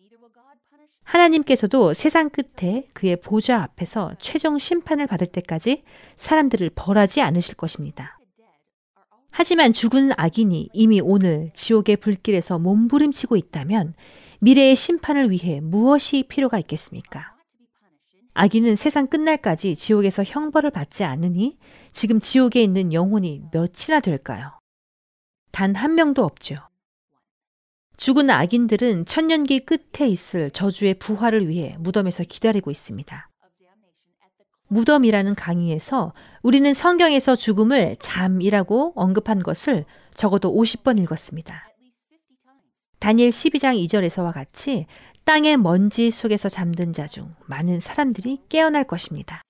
[1.03, 5.83] 하나님께서도 세상 끝에 그의 보좌 앞에서 최종 심판을 받을 때까지
[6.15, 8.21] 사람들을 벌하지 않으실 것입니다.
[9.31, 13.95] 하지만 죽은 악인이 이미 오늘 지옥의 불길에서 몸부림치고 있다면
[14.39, 17.35] 미래의 심판을 위해 무엇이 필요가 있겠습니까?
[18.35, 21.59] 악인은 세상 끝날까지 지옥에서 형벌을 받지 않으니
[21.91, 24.53] 지금 지옥에 있는 영혼이 몇이나 될까요?
[25.57, 26.57] 단 한 명도 없죠.
[27.97, 33.31] 죽은 악인들은 천년기 끝에 있을 저주의 부활을 위해 무덤에서 기다리고 있습니다.
[34.69, 41.67] 무덤이라는 강의에서 우리는 성경에서 죽음을 잠이라고 언급한 것을 적어도 50번 읽었습니다.
[42.99, 44.85] 다니엘 12장 2절에서와 같이
[45.25, 49.43] 땅의 먼지 속에서 잠든 자 중 많은 사람들이 깨어날 것입니다.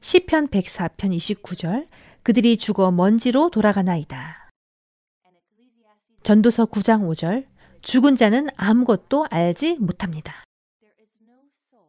[0.00, 1.88] 시편 104편 29절
[2.22, 4.35] 그들이 죽어 먼지로 돌아가나이다.
[6.26, 7.46] 전도서 9장 5절
[7.82, 10.42] 죽은 자는 아무것도 알지 못합니다.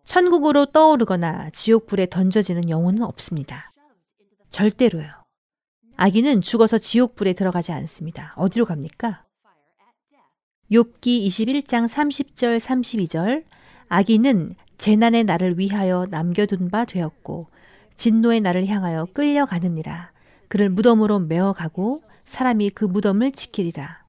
[0.06, 3.72] 천국으로 떠오르거나 지옥불에 던져지는 영혼은 없습니다.
[4.52, 5.10] 절대로요.
[5.96, 8.36] 아기는 죽어서 지옥불에 들어가지 않습니다.
[8.36, 9.26] 어디로 갑니까?
[10.72, 13.44] 욥기 21장 30절 32절
[13.90, 17.48] 아기는 재난의 날을 위하여 남겨둔 바 되었고
[17.96, 20.12] 진노의 날을 향하여 끌려가느니라
[20.48, 24.06] 그를 무덤으로 메어가고 사람이 그 무덤을 지키리라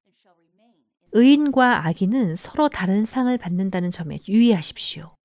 [1.11, 5.15] 의인과 악인은 서로 다른 상을 받는다는 점에 유의하십시오.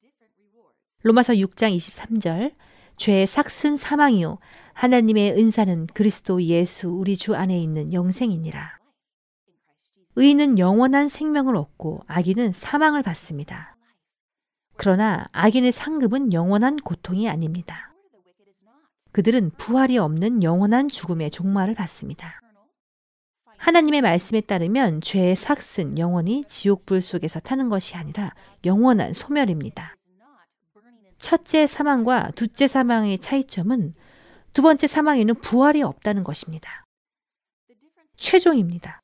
[1.03, 2.55] 로마서 6장 23절
[2.97, 4.39] 죄의 삭슨 사망이요
[4.73, 8.79] 하나님의 은사는 그리스도 예수 우리 주 안에 있는 영생이니라.
[10.17, 13.77] 의인은 영원한 생명을 얻고 악인은 사망을 받습니다.
[14.77, 17.93] 그러나 악인의 상급은 영원한 고통이 아닙니다.
[19.13, 22.41] 그들은 부활이 없는 영원한 죽음의 종말을 받습니다.
[23.65, 28.35] 하나님의 말씀에 따르면 죄의 삭슨 영원히 지옥불 속에서 타는 것이 아니라
[28.67, 29.97] 영원한 소멸입니다.
[31.19, 33.95] 첫째 사망과 둘째 사망의 차이점은
[34.53, 36.85] 두 번째 사망에는 부활이 없다는 것입니다.
[38.19, 39.01] 최종입니다.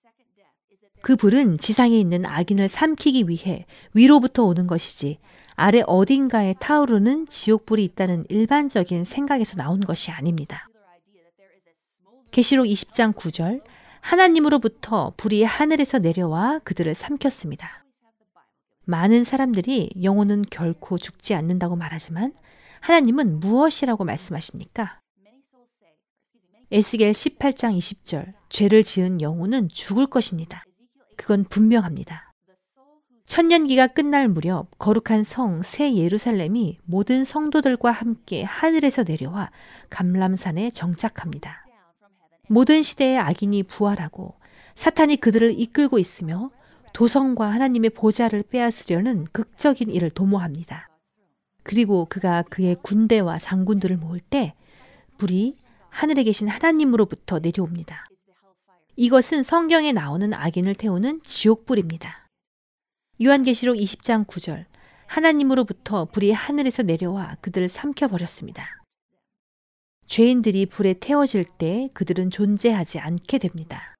[1.00, 5.16] 그 불은 지상에 있는 악인을 삼키기 위해 위로부터 오는 것이지
[5.54, 10.68] 아래 어딘가에 타오르는 지옥불이 있다는 일반적인 생각에서 나온 것이 아닙니다.
[12.30, 13.62] 계시록 20장 9절
[14.00, 17.84] 하나님으로부터 불이 하늘에서 내려와 그들을 삼켰습니다.
[18.84, 22.32] 많은 사람들이 영혼은 결코 죽지 않는다고 말하지만
[22.80, 25.00] 하나님은 무엇이라고 말씀하십니까?
[26.72, 30.64] 에스겔 18장 20절 죄를 지은 영혼은 죽을 것입니다.
[31.16, 32.32] 그건 분명합니다.
[33.26, 39.50] 천년기가 끝날 무렵 거룩한 성 새 예루살렘이 모든 성도들과 함께 하늘에서 내려와
[39.88, 41.64] 감람산에 정착합니다.
[42.52, 44.34] 모든 시대의 악인이 부활하고
[44.74, 46.50] 사탄이 그들을 이끌고 있으며
[46.92, 50.88] 도성과 하나님의 보좌를 빼앗으려는 극적인 일을 도모합니다.
[51.62, 54.54] 그리고 그가 그의 군대와 장군들을 모을 때
[55.18, 55.54] 불이
[55.90, 58.06] 하늘에 계신 하나님으로부터 내려옵니다.
[58.96, 62.26] 이것은 성경에 나오는 악인을 태우는 지옥불입니다.
[63.22, 64.64] 요한계시록 20장 9절
[65.06, 68.79] 하나님으로부터 불이 하늘에서 내려와 그들을 삼켜버렸습니다.
[70.10, 73.94] 죄인들이 불에 태워질 때 그들은 존재하지 않게 됩니다.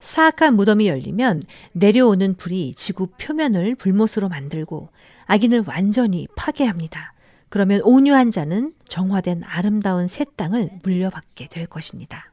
[0.00, 1.42] 사악한 무덤이 열리면
[1.74, 4.88] 내려오는 불이 지구 표면을 불못으로 만들고
[5.26, 7.12] 악인을 완전히 파괴합니다.
[7.50, 12.32] 그러면 온유한 자는 정화된 아름다운 새 땅을 물려받게 될 것입니다.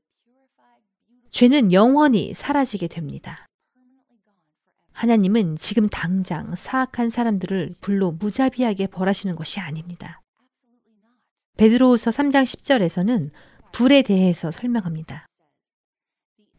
[1.32, 3.46] 죄는 영원히 사라지게 됩니다.
[4.94, 10.22] 하나님은 지금 당장 사악한 사람들을 불로 무자비하게 벌하시는 것이 아닙니다.
[11.58, 13.32] 베드로후서 3장 10절에서는
[13.72, 15.26] 불에 대해서 설명합니다.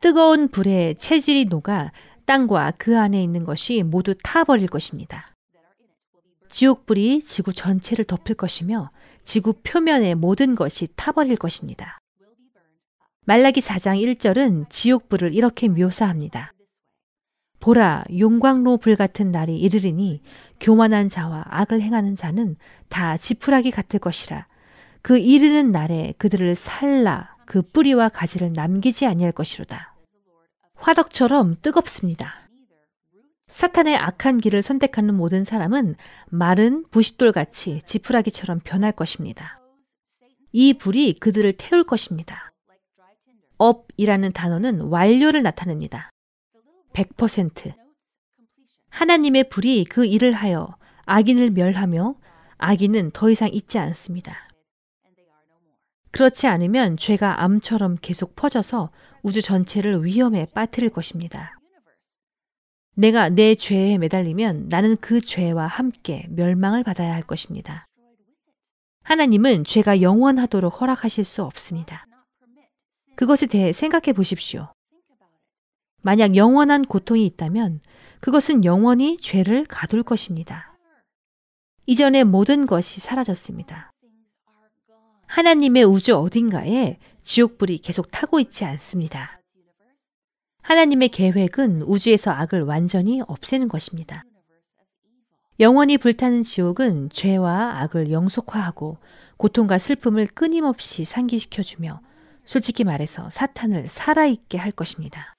[0.01, 1.93] 뜨거운 불에 체질이 녹아
[2.25, 5.35] 땅과 그 안에 있는 것이 모두 타버릴 것입니다.
[6.49, 8.91] 지옥불이 지구 전체를 덮을 것이며
[9.23, 11.99] 지구 표면의 모든 것이 타버릴 것입니다.
[13.25, 16.53] 말라기 4장 1절은 지옥불을 이렇게 묘사합니다.
[17.59, 20.23] 보라, 용광로 불 같은 날이 이르리니
[20.61, 22.57] 교만한 자와 악을 행하는 자는
[22.89, 24.47] 다 지푸라기 같을 것이라.
[25.07, 29.95] 그 이르는 날에 그들을 살라 그 뿌리와 가지를 남기지 아니할 것이로다.
[30.75, 32.49] 화덕처럼 뜨겁습니다.
[33.47, 35.95] 사탄의 악한 길을 선택하는 모든 사람은
[36.27, 39.61] 마른 부싯돌 같이 지푸라기처럼 변할 것입니다.
[40.51, 42.51] 이 불이 그들을 태울 것입니다.
[43.59, 46.11] 업이라는 단어는 완료를 나타냅니다.
[46.95, 47.75] 100%.
[48.89, 52.17] 하나님의 불이 그 일을 하여 악인을 멸하며
[52.59, 54.46] 악인은 더 이상 있지 않습니다.
[56.11, 58.91] 그렇지 않으면 죄가 암처럼 계속 퍼져서
[59.23, 61.59] 우주 전체를 위험에 빠뜨릴 것입니다.
[62.95, 67.85] 내가 내 죄에 매달리면 나는 그 죄와 함께 멸망을 받아야 할 것입니다.
[69.03, 72.07] 하나님은 죄가 영원하도록 허락하실 수 없습니다.
[73.15, 74.73] 그것에 대해 생각해 보십시오.
[76.03, 77.81] 만약 영원한 고통이 있다면
[78.21, 80.77] 그것은 영원히 죄를 가둘 것입니다.
[81.87, 83.91] 이전의 모든 것이 사라졌습니다.
[85.27, 89.41] 하나님의 우주 어딘가에 지옥불이 계속 타고 있지 않습니다.
[90.63, 94.25] 하나님의 계획은 우주에서 악을 완전히 없애는 것입니다.
[95.59, 98.99] 영원히 불타는 지옥은 죄와 악을 영속화하고
[99.37, 102.01] 고통과 슬픔을 끊임없이 상기시켜주며
[102.45, 105.35] 솔직히 말해서 사탄을 살아있게 할 것입니다.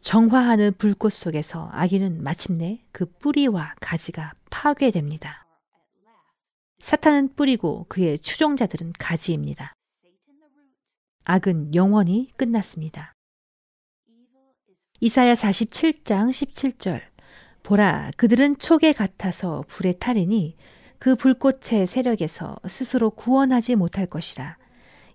[0.00, 5.43] 정화하는 불꽃 속에서 아기는 마침내 그 뿌리와 가지가 파괴됩니다.
[6.84, 9.72] 사탄은 뿌리고 그의 추종자들은 가지입니다.
[11.24, 13.14] 악은 영원히 끝났습니다.
[15.00, 17.00] 이사야 47장 17절
[17.62, 20.58] 보라 그들은 촉에 같아서 불에 타리니
[20.98, 24.58] 그 불꽃의 세력에서 스스로 구원하지 못할 것이라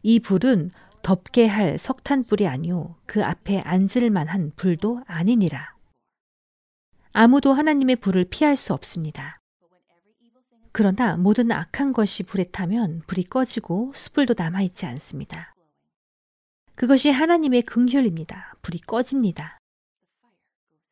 [0.01, 0.71] 이 불은
[1.03, 5.75] 덮게 할 석탄불이 아니오 그 앞에 앉을 만한 불도 아니니라.
[7.13, 9.38] 아무도 하나님의 불을 피할 수 없습니다.
[10.79, 15.53] 그러나 모든 악한 것이 불에 타면 불이 꺼지고 숯불도 남아있지 않습니다.
[16.75, 18.55] 그것이 하나님의 긍휼입니다.
[18.61, 19.57] 불이 꺼집니다.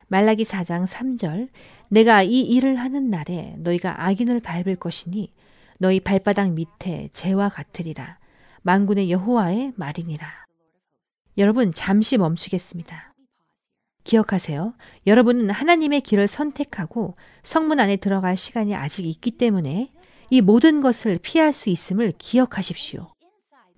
[0.08, 1.48] 말라기 4장 3절
[1.88, 5.32] 내가 이 일을 하는 날에 너희가 악인을 밟을 것이니
[5.78, 8.18] 너희 발바닥 밑에 재와 같으리라.
[8.60, 10.44] 만군의 여호와의 말이니라.
[11.38, 13.07] 여러분 잠시 멈추겠습니다.
[14.04, 14.74] 기억하세요.
[15.06, 19.90] 여러분은 하나님의 길을 선택하고 성문 안에 들어갈 시간이 아직 있기 때문에
[20.30, 23.06] 이 모든 것을 피할 수 있음을 기억하십시오.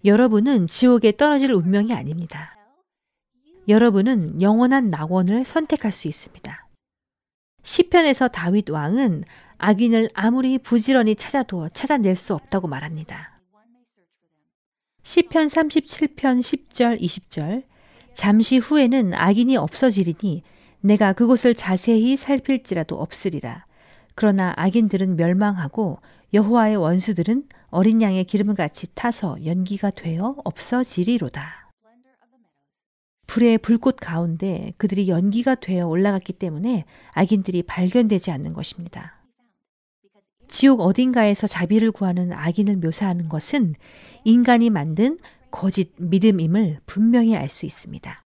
[0.04, 2.56] 여러분은 지옥에 떨어질 운명이 아닙니다.
[3.68, 6.66] 여러분은 영원한 낙원을 선택할 수 있습니다.
[7.62, 9.24] 시편에서 다윗 왕은
[9.58, 13.38] 악인을 아무리 부지런히 찾아도 찾아낼 수 없다고 말합니다.
[15.02, 17.64] 시편 37편 10절 20절
[18.14, 20.42] 잠시 후에는 악인이 없어지리니
[20.80, 23.66] 내가 그곳을 자세히 살필지라도 없으리라.
[24.14, 25.98] 그러나 악인들은 멸망하고
[26.32, 31.70] 여호와의 원수들은 어린 양의 기름 같이 타서 연기가 되어 없어지리로다.
[33.26, 39.20] 불의 불꽃 가운데 그들이 연기가 되어 올라갔기 때문에 악인들이 발견되지 않는 것입니다.
[40.48, 43.74] 지옥 어딘가에서 자비를 구하는 악인을 묘사하는 것은
[44.24, 45.16] 인간이 만든
[45.50, 48.22] 거짓 믿음임을 분명히 알 수 있습니다.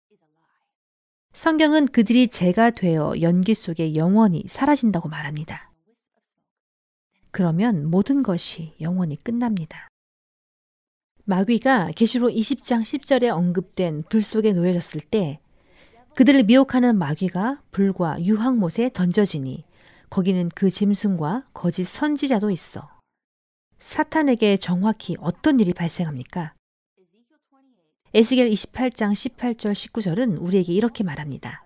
[1.33, 5.71] 성경은 그들이 죄가 되어 연기 속에 영원히 사라진다고 말합니다.
[7.31, 9.89] 그러면 모든 것이 영원히 끝납니다.
[11.25, 15.39] 마귀가 계시록 20장 10절에 언급된 불 속에 놓여졌을 때
[16.17, 19.65] 그들을 미혹하는 마귀가 불과 유황못에 던져지니
[20.11, 22.91] 거기는 그 짐승과 거짓 선지자도 있어.
[23.79, 26.55] 사탄에게 정확히 어떤 일이 발생합니까?
[28.13, 31.65] 에스겔 28장 18절 19절은 우리에게 이렇게 말합니다.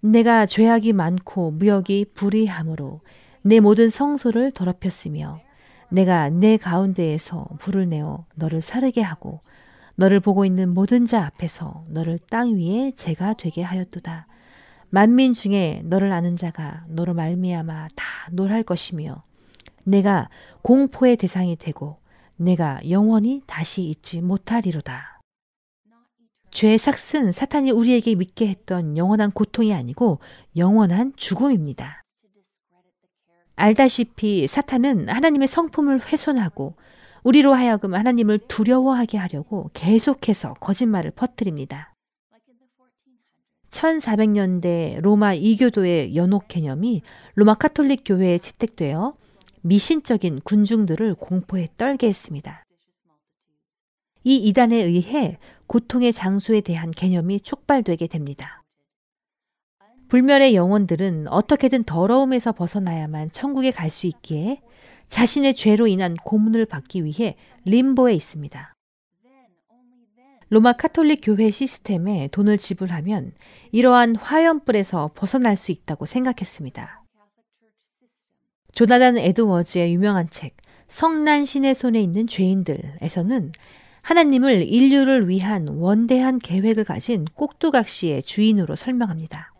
[0.00, 3.00] 내가 죄악이 많고 무역이 불의함으로
[3.42, 5.40] 내 모든 성소를 더럽혔으며
[5.88, 9.40] 내가 내 가운데에서 불을 내어 너를 사르게 하고
[9.96, 14.28] 너를 보고 있는 모든 자 앞에서 너를 땅 위에 재가 되게 하였도다.
[14.90, 19.24] 만민 중에 너를 아는 자가 너로 말미암아 다 놀할 것이며
[19.82, 20.28] 내가
[20.62, 21.96] 공포의 대상이 되고
[22.38, 25.20] 내가 영원히 다시 잊지 못하리로다.
[26.50, 30.18] 죄의 삭은 사탄이 우리에게 믿게 했던 영원한 고통이 아니고
[30.56, 32.02] 영원한 죽음입니다.
[33.56, 36.76] 알다시피 사탄은 하나님의 성품을 훼손하고
[37.24, 41.92] 우리로 하여금 하나님을 두려워하게 하려고 계속해서 거짓말을 퍼뜨립니다.
[43.70, 47.02] 1400년대 로마 이교도의 연옥 개념이
[47.34, 49.14] 로마 카톨릭 교회에 채택되어
[49.68, 52.64] 미신적인 군중들을 공포에 떨게 했습니다.
[54.24, 58.62] 이 이단에 의해 고통의 장소에 대한 개념이 촉발되게 됩니다.
[60.08, 64.62] 불멸의 영혼들은 어떻게든 더러움에서 벗어나야만 천국에 갈 수 있기에
[65.08, 68.74] 자신의 죄로 인한 고문을 받기 위해 림보에 있습니다.
[70.48, 73.32] 로마 카톨릭 교회 시스템에 돈을 지불하면
[73.72, 76.97] 이러한 화염불에서 벗어날 수 있다고 생각했습니다.
[78.72, 80.56] 조나단 에드워즈의 유명한 책
[80.86, 83.52] 성난 신의 손에 있는 죄인들에서는
[84.02, 89.52] 하나님을 인류를 위한 원대한 계획을 가진 꼭두각시의 주인으로 설명합니다.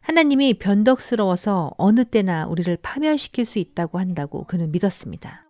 [0.00, 5.44] 하나님이 변덕스러워서 어느 때나 우리를 파멸시킬 수 있다고 한다고 그는 믿었습니다.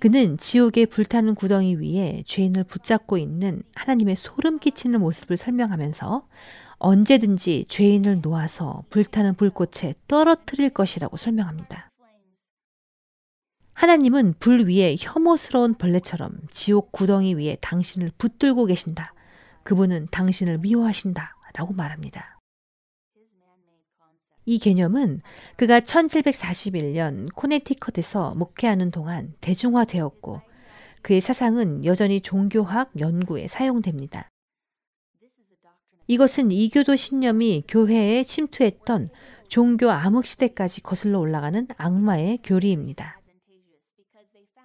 [0.00, 6.26] 그는 지옥의 불타는 구덩이 위에 죄인을 붙잡고 있는 하나님의 소름 끼치는 모습을 설명하면서
[6.82, 11.88] 언제든지 죄인을 놓아서 불타는 불꽃에 떨어뜨릴 것이라고 설명합니다.
[13.72, 19.14] 하나님은 불 위에 혐오스러운 벌레처럼 지옥 구덩이 위에 당신을 붙들고 계신다.
[19.62, 21.36] 그분은 당신을 미워하신다.
[21.54, 22.38] 라고 말합니다.
[24.44, 25.20] 이 개념은
[25.56, 30.40] 그가 1741년 코네티컷에서 목회하는 동안 대중화되었고
[31.02, 34.31] 그의 사상은 여전히 종교학 연구에 사용됩니다.
[36.12, 39.08] 이것은 이교도 신념이 교회에 침투했던
[39.48, 43.18] 종교 암흑 시대까지 거슬러 올라가는 악마의 교리입니다.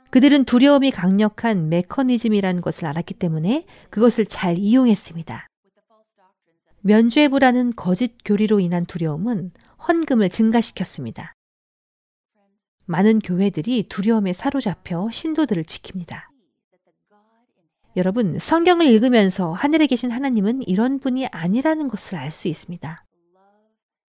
[0.10, 5.48] 그들은 두려움이 강력한 메커니즘이라는 것을 알았기 때문에 그것을 잘 이용했습니다.
[6.82, 9.52] 면죄부라는 거짓 교리로 인한 두려움은
[9.88, 11.32] 헌금을 증가시켰습니다.
[12.88, 16.24] 많은 교회들이 두려움에 사로잡혀 신도들을 지킵니다.
[17.98, 23.04] 여러분, 성경을 읽으면서 하늘에 계신 하나님은 이런 분이 아니라는 것을 알 수 있습니다.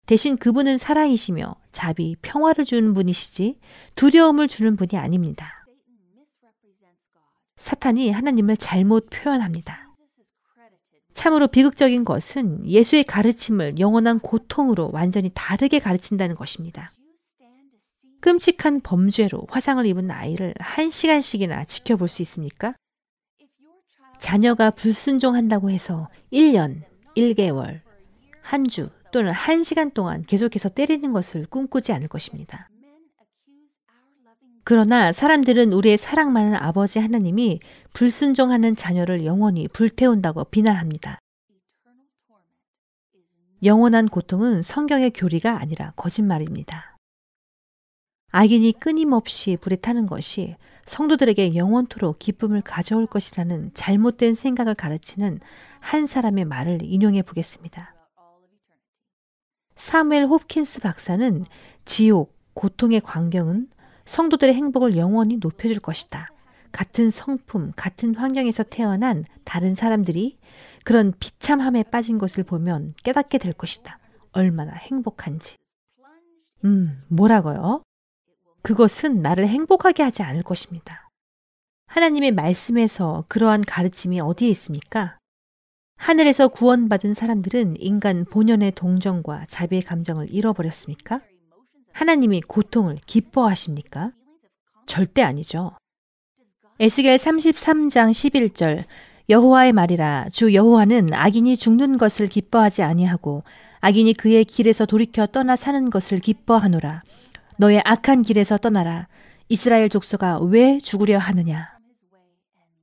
[0.05, 3.57] 대신 그분은 사랑이시며 자비, 평화를 주는 분이시지
[3.95, 5.65] 두려움을 주는 분이 아닙니다.
[7.55, 9.89] 사탄이 하나님을 잘못 표현합니다.
[11.13, 16.91] 참으로 비극적인 것은 예수의 가르침을 영원한 고통으로 완전히 다르게 가르친다는 것입니다.
[18.19, 22.75] 끔찍한 범죄로 화상을 입은 아이를 한 시간씩이나 지켜볼 수 있습니까?
[24.21, 26.83] 자녀가 불순종한다고 해서 1년,
[27.17, 27.81] 1개월,
[28.41, 32.69] 한 주 또는 한 시간 동안 계속해서 때리는 것을 꿈꾸지 않을 것입니다.
[34.63, 37.59] 그러나 사람들은 우리의 사랑 많은 아버지 하나님이
[37.93, 41.19] 불순종하는 자녀를 영원히 불태운다고 비난합니다.
[43.63, 46.95] 영원한 고통은 성경의 교리가 아니라 거짓말입니다.
[48.31, 50.55] 악인이 끊임없이 불에 타는 것이
[50.85, 55.39] 성도들에게 영원토록 기쁨을 가져올 것이라는 잘못된 생각을 가르치는
[55.79, 57.95] 한 사람의 말을 인용해 보겠습니다.
[59.75, 61.45] 사무엘 홉킨스 박사는
[61.85, 63.69] 지옥, 고통의 광경은
[64.05, 66.27] 성도들의 행복을 영원히 높여줄 것이다.
[66.71, 70.37] 같은 성품, 같은 환경에서 태어난 다른 사람들이
[70.83, 73.99] 그런 비참함에 빠진 것을 보면 깨닫게 될 것이다.
[74.31, 75.57] 얼마나 행복한지.
[76.63, 77.83] 음, 뭐라고요?
[78.61, 81.09] 그것은 나를 행복하게 하지 않을 것입니다.
[81.87, 85.17] 하나님의 말씀에서 그러한 가르침이 어디에 있습니까?
[85.97, 91.21] 하늘에서 구원받은 사람들은 인간 본연의 동정과 자비의 감정을 잃어버렸습니까?
[91.91, 94.11] 하나님이 고통을 기뻐하십니까?
[94.85, 95.73] 절대 아니죠.
[96.79, 98.83] 에스겔 33장 11절
[99.29, 103.43] 여호와의 말이라 주 여호와는 악인이 죽는 것을 기뻐하지 아니하고
[103.81, 107.03] 악인이 그의 길에서 돌이켜 떠나 사는 것을 기뻐하노라
[107.61, 109.07] 너의 악한 길에서 떠나라
[109.47, 111.69] 이스라엘 족속아 왜 죽으려 하느냐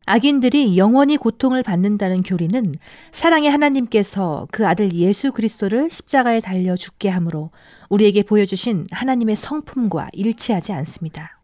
[0.07, 2.75] 악인들이 영원히 고통을 받는다는 교리는
[3.11, 7.51] 사랑의 하나님께서 그 아들 예수 그리스도를 십자가에 달려 죽게 함으로
[7.89, 11.41] 우리에게 보여주신 하나님의 성품과 일치하지 않습니다.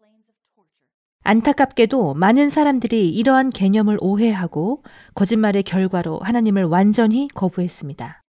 [1.23, 4.81] 안타깝게도 많은 사람들이 이러한 개념을 오해하고
[5.13, 8.23] 거짓말의 결과로 하나님을 완전히 거부했습니다.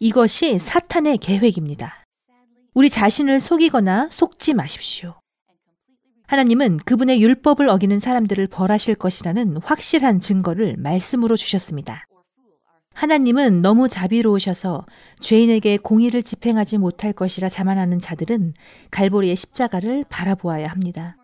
[0.00, 2.04] 이것이 사탄의 계획입니다.
[2.78, 5.20] 우리 자신을 속이거나 속지 마십시오.
[6.28, 12.06] 하나님은 그분의 율법을 어기는 사람들을 벌하실 것이라는 확실한 증거를 말씀으로 주셨습니다.
[12.94, 14.86] 하나님은 너무 자비로우셔서
[15.18, 18.54] 죄인에게 공의를 집행하지 못할 것이라 자만하는 자들은
[18.92, 21.16] 갈보리의 십자가를 바라보아야 합니다.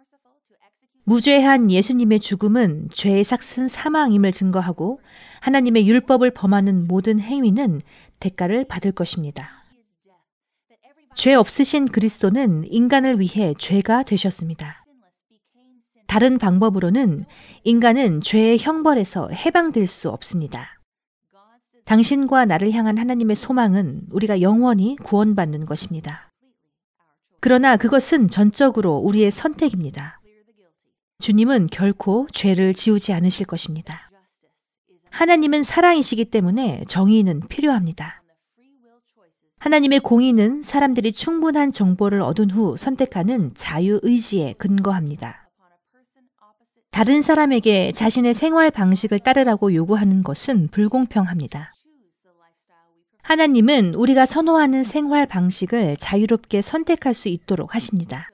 [1.04, 4.98] 무죄한 예수님의 죽음은 죄의 삭슨 사망임을 증거하고
[5.38, 7.80] 하나님의 율법을 범하는 모든 행위는
[8.18, 9.63] 대가를 받을 것입니다.
[11.14, 14.84] 죄 없으신 그리스도는 인간을 위해 죄가 되셨습니다.
[16.06, 17.24] 다른 방법으로는
[17.64, 20.80] 인간은 죄의 형벌에서 해방될 수 없습니다.
[21.84, 26.30] 당신과 나를 향한 하나님의 소망은 우리가 영원히 구원받는 것입니다.
[27.40, 30.20] 그러나 그것은 전적으로 우리의 선택입니다.
[31.20, 34.10] 주님은 결코 죄를 지우지 않으실 것입니다.
[35.10, 38.23] 하나님은 사랑이시기 때문에 정의는 필요합니다.
[39.64, 45.48] 하나님의 공의는 사람들이 충분한 정보를 얻은 후 선택하는 자유의지에 근거합니다.
[46.90, 51.72] 다른 사람에게 자신의 생활 방식을 따르라고 요구하는 것은 불공평합니다.
[53.22, 58.28] 하나님은 우리가 선호하는 생활 방식을 자유롭게 선택할 수 있도록 하십니다.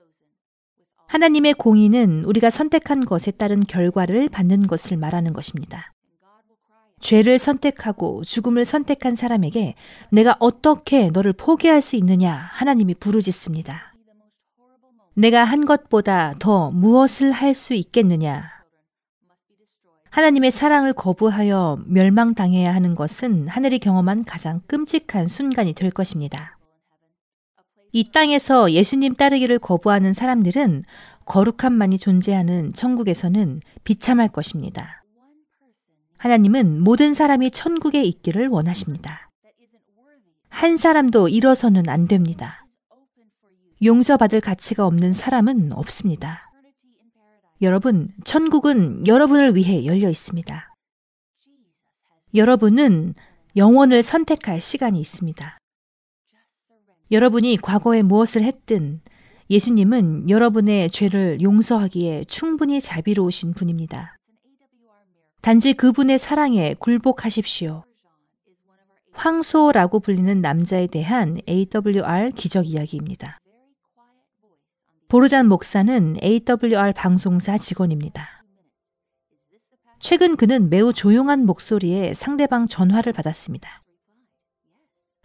[1.06, 5.89] 하나님의 공의는 우리가 선택한 것에 따른 결과를 받는 것을 말하는 것입니다.
[7.00, 9.74] 죄를 선택하고 죽음을 선택한 사람에게
[10.10, 13.94] 내가 어떻게 너를 포기할 수 있느냐 하나님이 부르짖습니다.
[15.14, 18.60] 내가 한 것보다 더 무엇을 할 수 있겠느냐?
[20.10, 26.58] 하나님의 사랑을 거부하여 멸망당해야 하는 것은 하늘이 경험한 가장 끔찍한 순간이 될 것입니다.
[27.92, 30.84] 이 땅에서 예수님 따르기를 거부하는 사람들은
[31.26, 34.99] 거룩함만이 존재하는 천국에서는 비참할 것입니다.
[36.20, 39.30] 하나님은 모든 사람이 천국에 있기를 원하십니다.
[40.50, 42.66] 한 사람도 일어서는 안 됩니다.
[43.82, 46.52] 용서받을 가치가 없는 사람은 없습니다.
[47.62, 50.74] 여러분, 천국은 여러분을 위해 열려 있습니다.
[52.34, 53.14] 여러분은
[53.56, 55.58] 영혼을 선택할 시간이 있습니다.
[57.10, 59.00] 여러분이 과거에 무엇을 했든
[59.48, 64.19] 예수님은 여러분의 죄를 용서하기에 충분히 자비로우신 분입니다.
[65.40, 67.84] 단지 그분의 사랑에 굴복하십시오.
[69.12, 73.38] 황소라고 불리는 남자에 대한 AWR 기적 이야기입니다.
[75.08, 78.44] 보르잔 목사는 AWR 방송사 직원입니다.
[79.98, 83.82] 최근 그는 매우 조용한 목소리에 상대방 전화를 받았습니다.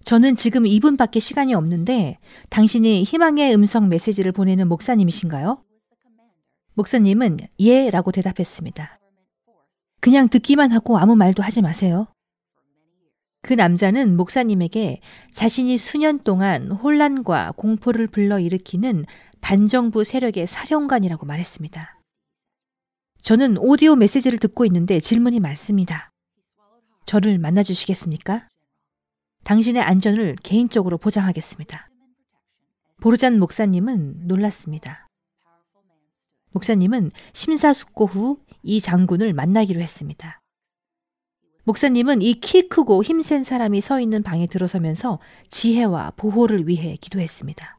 [0.05, 5.61] 저는 지금 2분밖에 시간이 없는데 당신이 희망의 음성 메시지를 보내는 목사님이신가요?
[6.73, 8.99] 목사님은 예 라고 대답했습니다.
[10.05, 12.05] 그냥 듣기만 하고 아무 말도 하지 마세요.
[13.41, 15.01] 그 남자는 목사님에게
[15.33, 19.05] 자신이 수년 동안 혼란과 공포를 불러일으키는
[19.41, 21.99] 반정부 세력의 사령관이라고 말했습니다.
[23.23, 26.11] 저는 오디오 메시지를 듣고 있는데 질문이 많습니다.
[27.07, 28.47] 저를 만나주시겠습니까?
[29.43, 31.89] 당신의 안전을 개인적으로 보장하겠습니다.
[33.01, 35.07] 보르잔 목사님은 놀랐습니다.
[36.51, 40.41] 목사님은 심사숙고 후 이 장군을 만나기로 했습니다.
[41.63, 47.77] 목사님은 이 키 크고 힘센 사람이 서 있는 방에 들어서면서 지혜와 보호를 위해 기도했습니다.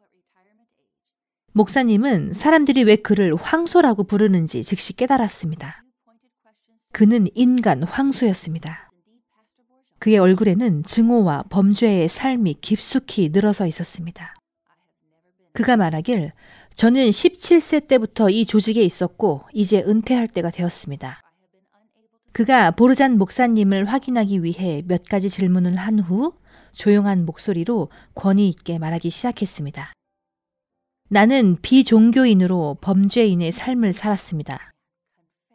[1.52, 5.82] 목사님은 사람들이 왜 그를 황소라고 부르는지 즉시 깨달았습니다.
[6.92, 8.90] 그는 인간 황소였습니다.
[9.98, 14.34] 그의 얼굴에는 증오와 범죄의 삶이 깊숙이 늘어서 있었습니다.
[15.52, 16.32] 그가 말하길
[16.76, 21.22] 저는 17세 때부터 이 조직에 있었고 이제 은퇴할 때가 되었습니다.
[22.32, 26.34] 그가 보르잔 목사님을 확인하기 위해 몇 가지 질문을 한 후
[26.72, 29.92] 조용한 목소리로 권위 있게 말하기 시작했습니다.
[31.08, 34.72] 나는 비종교인으로 범죄인의 삶을 살았습니다.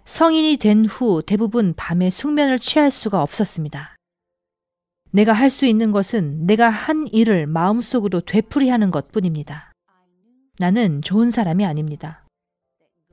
[0.05, 3.95] 성인이 된 후 대부분 밤에 숙면을 취할 수가 없었습니다.
[5.11, 9.70] 내가 할 수 있는 것은 내가 한 일을 마음속으로 되풀이하는 것 뿐입니다.
[10.61, 12.23] 나는 좋은 사람이 아닙니다.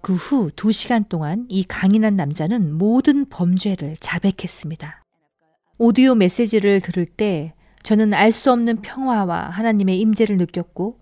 [0.02, 5.02] 그 후 두 시간 동안 이 강인한 남자는 모든 범죄를 자백했습니다.
[5.78, 10.98] 오디오 메시지를 들을 때 저는 알 수 없는 평화와 하나님의 임재를 느꼈고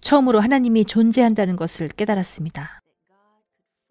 [0.00, 2.80] 처음으로 하나님이 존재한다는 것을 깨달았습니다.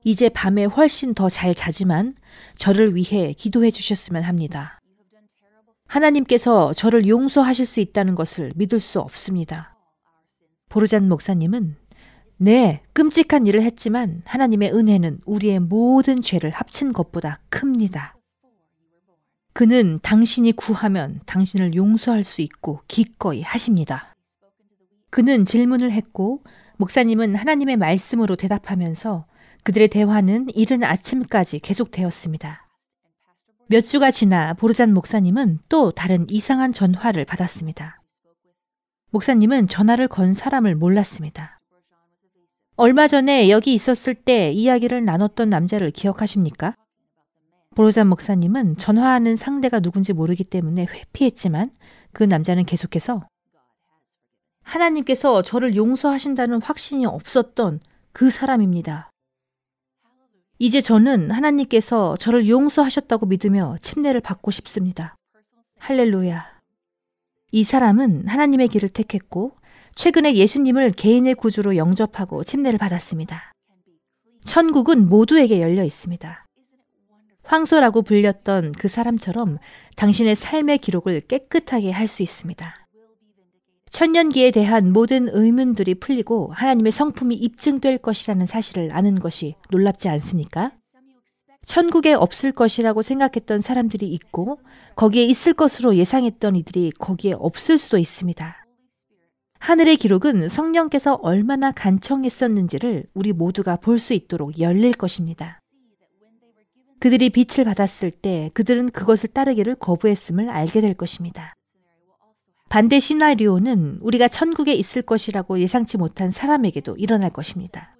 [0.03, 2.15] 이제 밤에 훨씬 더 잘 자지만
[2.57, 4.77] 저를 위해 기도해 주셨으면 합니다.
[5.87, 9.69] 하나님께서 저를 용서하실 수 있다는 것을 믿을 수 없습니다.
[10.69, 11.77] 보르잔 목사님은
[12.43, 18.17] 네, 끔찍한 일을 했지만 하나님의 은혜는 우리의 모든 죄를 합친 것보다 큽니다.
[19.53, 24.13] 그는 당신이 구하면 당신을 용서할 수 있고 기꺼이 하십니다.
[25.09, 26.43] 그는 질문을 했고
[26.75, 29.25] 목사님은 하나님의 말씀으로 대답하면서
[29.63, 32.67] 그들의 대화는 이른 아침까지 계속되었습니다.
[33.67, 38.01] 몇 주가 지나 보르잔 목사님은 또 다른 이상한 전화를 받았습니다.
[39.11, 41.61] 목사님은 전화를 건 사람을 몰랐습니다.
[42.75, 46.75] 얼마 전에 여기 있었을 때 이야기를 나눴던 남자를 기억하십니까?
[47.75, 51.71] 보르잔 목사님은 전화하는 상대가 누군지 모르기 때문에 회피했지만
[52.13, 53.27] 그 남자는 계속해서
[54.63, 57.79] 하나님께서 저를 용서하신다는 확신이 없었던
[58.11, 59.11] 그 사람입니다.
[60.57, 65.15] 이제 저는 하나님께서 저를 용서하셨다고 믿으며 침례를 받고 싶습니다.
[65.77, 66.45] 할렐루야.
[67.51, 69.57] 이 사람은 하나님의 길을 택했고
[69.95, 73.51] 최근에 예수님을 개인의 구주로 영접하고 침례를 받았습니다.
[74.45, 76.45] 천국은 모두에게 열려 있습니다.
[77.43, 79.57] 황소라고 불렸던 그 사람처럼
[79.95, 82.75] 당신의 삶의 기록을 깨끗하게 할 수 있습니다.
[83.91, 90.71] 천년기에 대한 모든 의문들이 풀리고 하나님의 성품이 입증될 것이라는 사실을 아는 것이 놀랍지 않습니까?
[91.65, 94.59] 천국에 없을 것이라고 생각했던 사람들이 있고
[94.95, 98.62] 거기에 있을 것으로 예상했던 이들이 거기에 없을 수도 있습니다.
[99.63, 105.57] 하늘의 기록은 성령께서 얼마나 간청했었는지를 우리 모두가 볼 수 있도록 열릴 것입니다.
[106.99, 111.53] 그들이 빛을 받았을 때 그들은 그것을 따르기를 거부했음을 알게 될 것입니다.
[112.67, 117.95] 반대 시나리오는 우리가 천국에 있을 것이라고 예상치 못한 사람에게도 일어날 것입니다.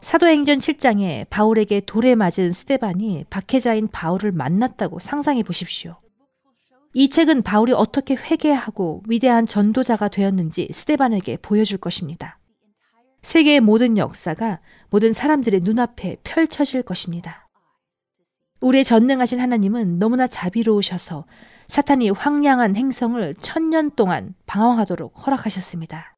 [0.00, 5.96] 사도행전 7장에 바울에게 돌에 맞은 스테반이 박해자인 바울을 만났다고 상상해 보십시오.
[6.94, 12.38] 이 책은 바울이 어떻게 회개하고 위대한 전도자가 되었는지 스테반에게 보여줄 것입니다.
[13.22, 17.48] 세계의 모든 역사가 모든 사람들의 눈앞에 펼쳐질 것입니다.
[18.60, 21.24] 우리의 전능하신 하나님은 너무나 자비로우셔서
[21.68, 26.14] 사탄이 황량한 행성을 천년 동안 방황하도록 허락하셨습니다.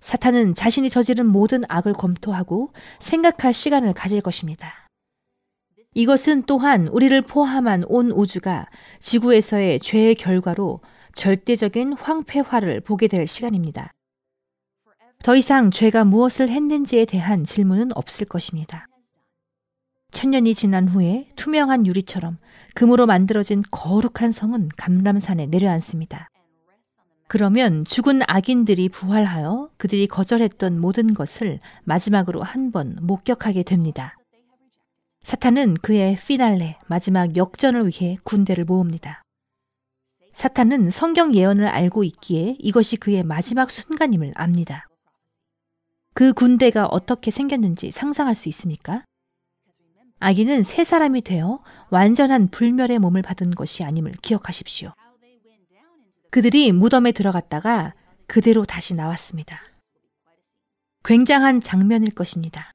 [0.00, 4.81] 사탄은 자신이 저지른 모든 악을 검토하고 생각할 시간을 가질 것입니다.
[5.94, 8.66] 이것은 또한 우리를 포함한 온 우주가
[9.00, 10.80] 지구에서의 죄의 결과로
[11.14, 13.92] 절대적인 황폐화를 보게 될 시간입니다.
[15.22, 18.86] 더 이상 죄가 무엇을 했는지에 대한 질문은 없을 것입니다.
[20.12, 22.38] 천년이 지난 후에 투명한 유리처럼
[22.74, 26.28] 금으로 만들어진 거룩한 성은 감람산에 내려앉습니다.
[27.28, 34.16] 그러면 죽은 악인들이 부활하여 그들이 거절했던 모든 것을 마지막으로 한 번 목격하게 됩니다.
[35.22, 39.22] 사탄은 그의 피날레, 마지막 역전을 위해 군대를 모읍니다.
[40.32, 44.88] 사탄은 성경 예언을 알고 있기에 이것이 그의 마지막 순간임을 압니다.
[46.14, 49.04] 그 군대가 어떻게 생겼는지 상상할 수 있습니까?
[50.18, 54.92] 아기는 새 사람이 되어 완전한 불멸의 몸을 받은 것이 아님을 기억하십시오.
[56.30, 57.94] 그들이 무덤에 들어갔다가
[58.26, 59.60] 그대로 다시 나왔습니다.
[61.04, 62.72] 굉장한 장면일 것입니다.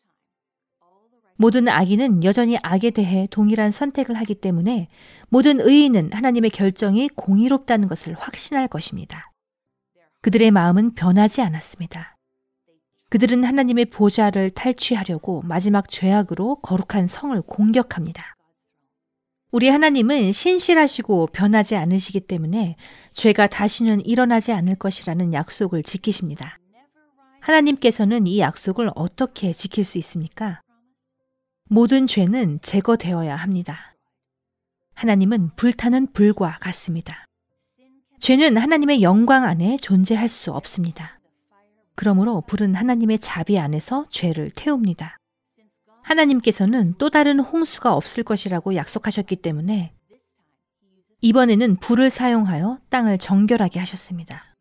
[1.38, 4.90] 모든 악인은 여전히 악에 대해 동일한 선택을 하기 때문에
[5.30, 9.32] 모든 의인은 하나님의 결정이 공의롭다는 것을 확신할 것입니다.
[10.22, 12.18] 그들의 마음은 변하지 않았습니다.
[13.10, 18.36] 그들은 하나님의 보좌를 탈취하려고 마지막 죄악으로 거룩한 성을 공격합니다.
[19.52, 22.76] 우리 하나님은 신실하시고 변하지 않으시기 때문에
[23.14, 26.60] 죄가 다시는 일어나지 않을 것이라는 약속을 지키십니다.
[27.40, 30.62] 하나님께서는 이 약속을 어떻게 지킬 수 있습니까?
[31.70, 33.96] 모든 죄는 제거되어야 합니다.
[34.94, 37.26] 하나님은 불타는 불과 같습니다.
[38.20, 41.20] 죄는 하나님의 영광 안에 존재할 수 없습니다.
[41.96, 45.18] 그러므로 불은 하나님의 자비 안에서 죄를 태웁니다.
[46.04, 49.94] 하나님께서는 또 다른 홍수가 없을 것이라고 약속하셨기 때문에
[51.22, 54.56] 이번에는 불을 사용하여 땅을 정결하게 하셨습니다.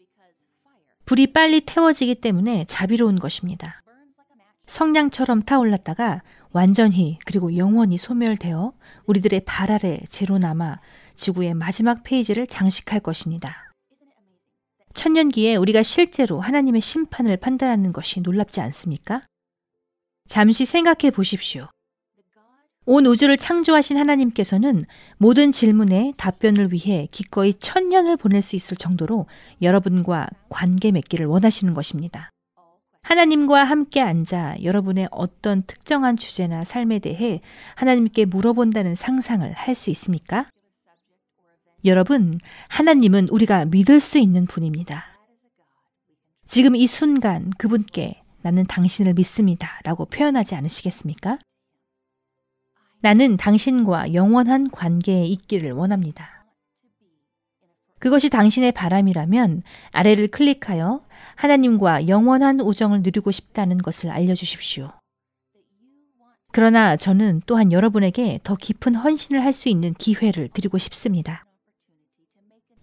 [1.05, 3.83] 불이 빨리 태워지기 때문에 자비로운 것입니다.
[4.67, 8.73] 성냥처럼 타올랐다가 완전히 그리고 영원히 소멸되어
[9.07, 10.81] 우리들의 발 아래 재로 남아
[11.15, 13.73] 지구의 마지막 페이지를 장식할 것입니다.
[14.95, 19.23] 천년기에 우리가 실제로 하나님의 심판을 판단하는 것이 놀랍지 않습니까?
[20.27, 21.69] 잠시 생각해 보십시오.
[22.89, 24.85] 온 우주를 창조하신 하나님께서는
[25.19, 29.27] 모든 질문에 답변을 위해 기꺼이 천년을 보낼 수 있을 정도로
[29.61, 32.31] 여러분과 관계 맺기를 원하시는 것입니다.
[33.07, 37.41] 하나님과 함께 앉아 여러분의 어떤 특정한 주제나 삶에 대해
[37.77, 40.47] 하나님께 물어본다는 상상을 할 수 있습니까?
[41.85, 45.05] 여러분, 하나님은 우리가 믿을 수 있는 분입니다.
[46.49, 49.79] 지금 이 순간 그분께 나는 당신을 믿습니다.
[49.85, 51.39] 라고 표현하지 않으시겠습니까?
[53.03, 56.45] 나는 당신과 영원한 관계에 있기를 원합니다.
[58.01, 61.06] 그것이 당신의 바람이라면 아래를 클릭하여
[61.37, 64.91] 하나님과 영원한 우정을 누리고 싶다는 것을 알려주십시오.
[66.53, 71.45] 그러나 저는 또한 여러분에게 더 깊은 헌신을 할 수 있는 기회를 드리고 싶습니다.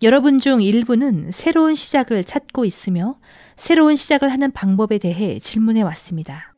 [0.03, 3.19] 여러분 중 일부는 새로운 시작을 찾고 있으며
[3.55, 6.53] 새로운 시작을 하는 방법에 대해 질문해 왔습니다.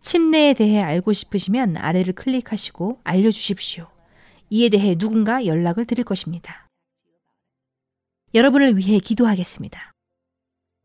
[0.00, 3.86] 침례에 대해 알고 싶으시면 아래를 클릭하시고 알려주십시오.
[4.50, 6.68] 이에 대해 누군가 연락을 드릴 것입니다.
[8.34, 9.91] 여러분을 위해 기도하겠습니다.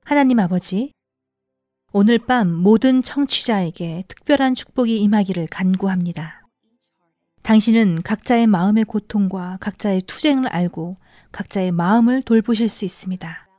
[0.07, 0.93] 하나님 아버지,
[1.91, 6.47] 오늘 밤 모든 청취자에게 특별한 축복이 임하기를 간구합니다.
[7.43, 10.95] 당신은 각자의 마음의 고통과 각자의 투쟁을 알고
[11.33, 13.49] 각자의 마음을 돌보실 수 있습니다.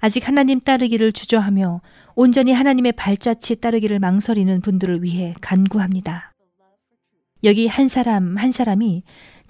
[0.00, 1.82] 아직 하나님 따르기를 주저하며
[2.14, 6.32] 온전히 하나님의 발자취 따르기를 망설이는 분들을 위해 간구합니다.
[7.44, 9.02] 여기 한 사람 한 사람이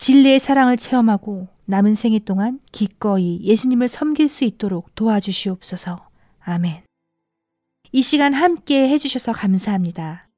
[0.03, 6.09] 진리의 사랑을 체험하고 남은 생애 동안 기꺼이 예수님을 섬길 수 있도록 도와주시옵소서.
[6.41, 6.83] 아멘.
[7.93, 10.29] 이 시간 함께 해주셔서 감사합니다.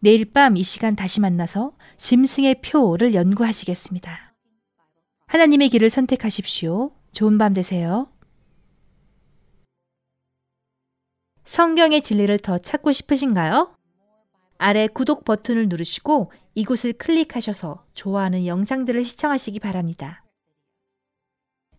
[0.00, 4.34] 내일 밤 이 시간 다시 만나서 짐승의 표를 연구하시겠습니다.
[5.28, 6.90] 하나님의 길을 선택하십시오.
[7.12, 8.08] 좋은 밤 되세요.
[11.44, 13.72] 성경의 진리를 더 찾고 싶으신가요?
[14.58, 20.24] 아래 구독 버튼을 누르시고 이곳을 클릭하셔서 좋아하는 영상들을 시청하시기 바랍니다.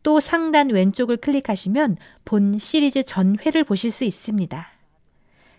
[0.03, 4.67] 또 상단 왼쪽을 클릭하시면 본 시리즈 전회를 보실 수 있습니다.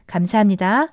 [0.06, 0.88] 감사합니다.